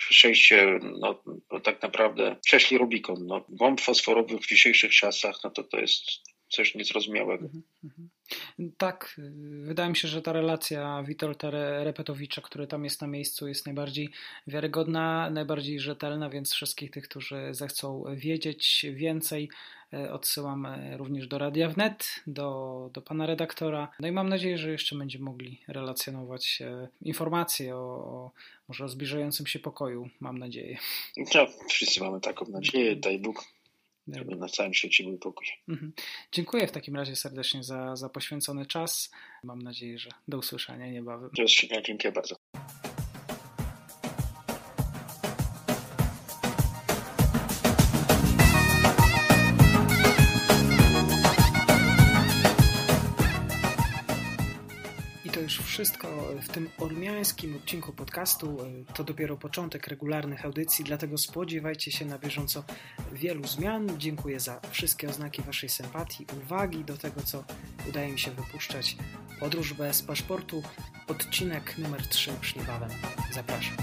przejście, 0.10 0.80
no, 1.00 1.24
no 1.52 1.60
tak 1.60 1.82
naprawdę 1.82 2.36
przeszli 2.46 2.78
Rubikon. 2.78 3.26
No, 3.26 3.46
bomb 3.50 3.82
fosforowych 3.82 4.42
w 4.42 4.48
dzisiejszych 4.48 4.92
czasach, 4.92 5.36
no 5.44 5.50
to 5.50 5.64
to 5.64 5.80
jest 5.80 6.33
coś 6.54 6.76
niezrozumiałego. 6.76 7.46
Mhm, 7.46 7.64
mhm. 7.84 8.10
Tak, 8.78 9.16
wydaje 9.64 9.90
mi 9.90 9.96
się, 9.96 10.08
że 10.08 10.22
ta 10.22 10.34
relacja 10.34 11.04
Witolda 11.04 11.50
Repetowicza, 11.84 12.42
który 12.42 12.68
tam 12.68 12.84
jest 12.84 13.02
na 13.02 13.08
miejscu, 13.08 13.48
jest 13.48 13.66
najbardziej 13.66 14.10
wiarygodna, 14.48 15.30
najbardziej 15.30 15.80
rzetelna, 15.80 16.30
więc 16.30 16.54
wszystkich 16.54 16.92
tych, 16.92 17.04
którzy 17.04 17.54
zechcą 17.54 18.04
wiedzieć 18.16 18.86
więcej, 18.94 19.50
e, 19.94 20.14
odsyłam 20.14 20.66
e, 20.66 20.98
również 20.98 21.28
do 21.28 21.38
Radia 21.38 21.70
Wnet, 21.70 22.24
do, 22.28 22.90
do 22.94 23.02
pana 23.02 23.26
redaktora. 23.26 23.92
No 24.00 24.08
i 24.08 24.12
mam 24.12 24.30
nadzieję, 24.30 24.58
że 24.58 24.72
jeszcze 24.72 24.98
będziemy 24.98 25.26
mogli 25.26 25.62
relacjonować 25.68 26.64
informacje 27.02 27.76
o, 27.76 27.80
o 27.80 28.32
może 28.68 28.86
o 28.86 28.90
zbliżającym 28.90 29.48
się 29.48 29.60
pokoju, 29.60 30.10
mam 30.20 30.38
nadzieję. 30.38 30.78
No, 31.36 31.48
wszyscy 31.70 32.00
mamy 32.00 32.22
taką 32.22 32.46
nadzieję, 32.46 32.96
daj 32.96 33.20
Bóg 33.20 33.53
żeby 34.08 34.36
na 34.36 34.48
całym 34.48 34.74
świecie 34.74 35.04
był 35.04 35.18
pokój. 35.18 35.48
Mhm. 35.70 35.94
Dziękuję 36.32 36.68
w 36.68 36.72
takim 36.72 36.96
razie 36.96 37.16
serdecznie 37.16 37.64
za, 37.64 37.96
za 37.96 38.10
poświęcony 38.10 38.66
czas. 38.66 39.12
Mam 39.44 39.62
nadzieję, 39.62 40.00
że 40.00 40.10
do 40.28 40.38
usłyszenia 40.38 40.92
niebawem. 40.92 41.30
Dziękuję 41.84 42.12
bardzo. 42.12 42.36
Wszystko 55.84 56.08
w 56.42 56.50
tym 56.50 56.70
ormiańskim 56.78 57.56
odcinku 57.56 57.94
podcastu. 57.94 58.58
To 58.94 59.04
dopiero 59.04 59.38
początek 59.38 59.88
regularnych 59.88 60.46
audycji, 60.46 60.86
dlatego 60.86 61.18
spodziewajcie 61.18 61.92
się 61.92 62.06
na 62.06 62.20
bieżąco 62.20 62.64
wielu 63.14 63.48
zmian. 63.48 63.90
Dziękuję 63.98 64.40
za 64.40 64.62
wszystkie 64.72 65.10
oznaki 65.10 65.42
Waszej 65.42 65.70
sympatii, 65.70 66.26
uwagi 66.44 66.84
do 66.84 66.98
tego, 66.98 67.22
co 67.22 67.44
udaje 67.90 68.12
mi 68.12 68.20
się 68.20 68.32
wypuszczać. 68.32 68.98
Podróż 69.40 69.74
bez 69.74 70.02
paszportu, 70.02 70.64
odcinek 71.08 71.78
numer 71.78 72.08
3 72.08 72.32
już 72.32 72.56
niebawem. 72.56 72.90
Zapraszam. 73.32 73.76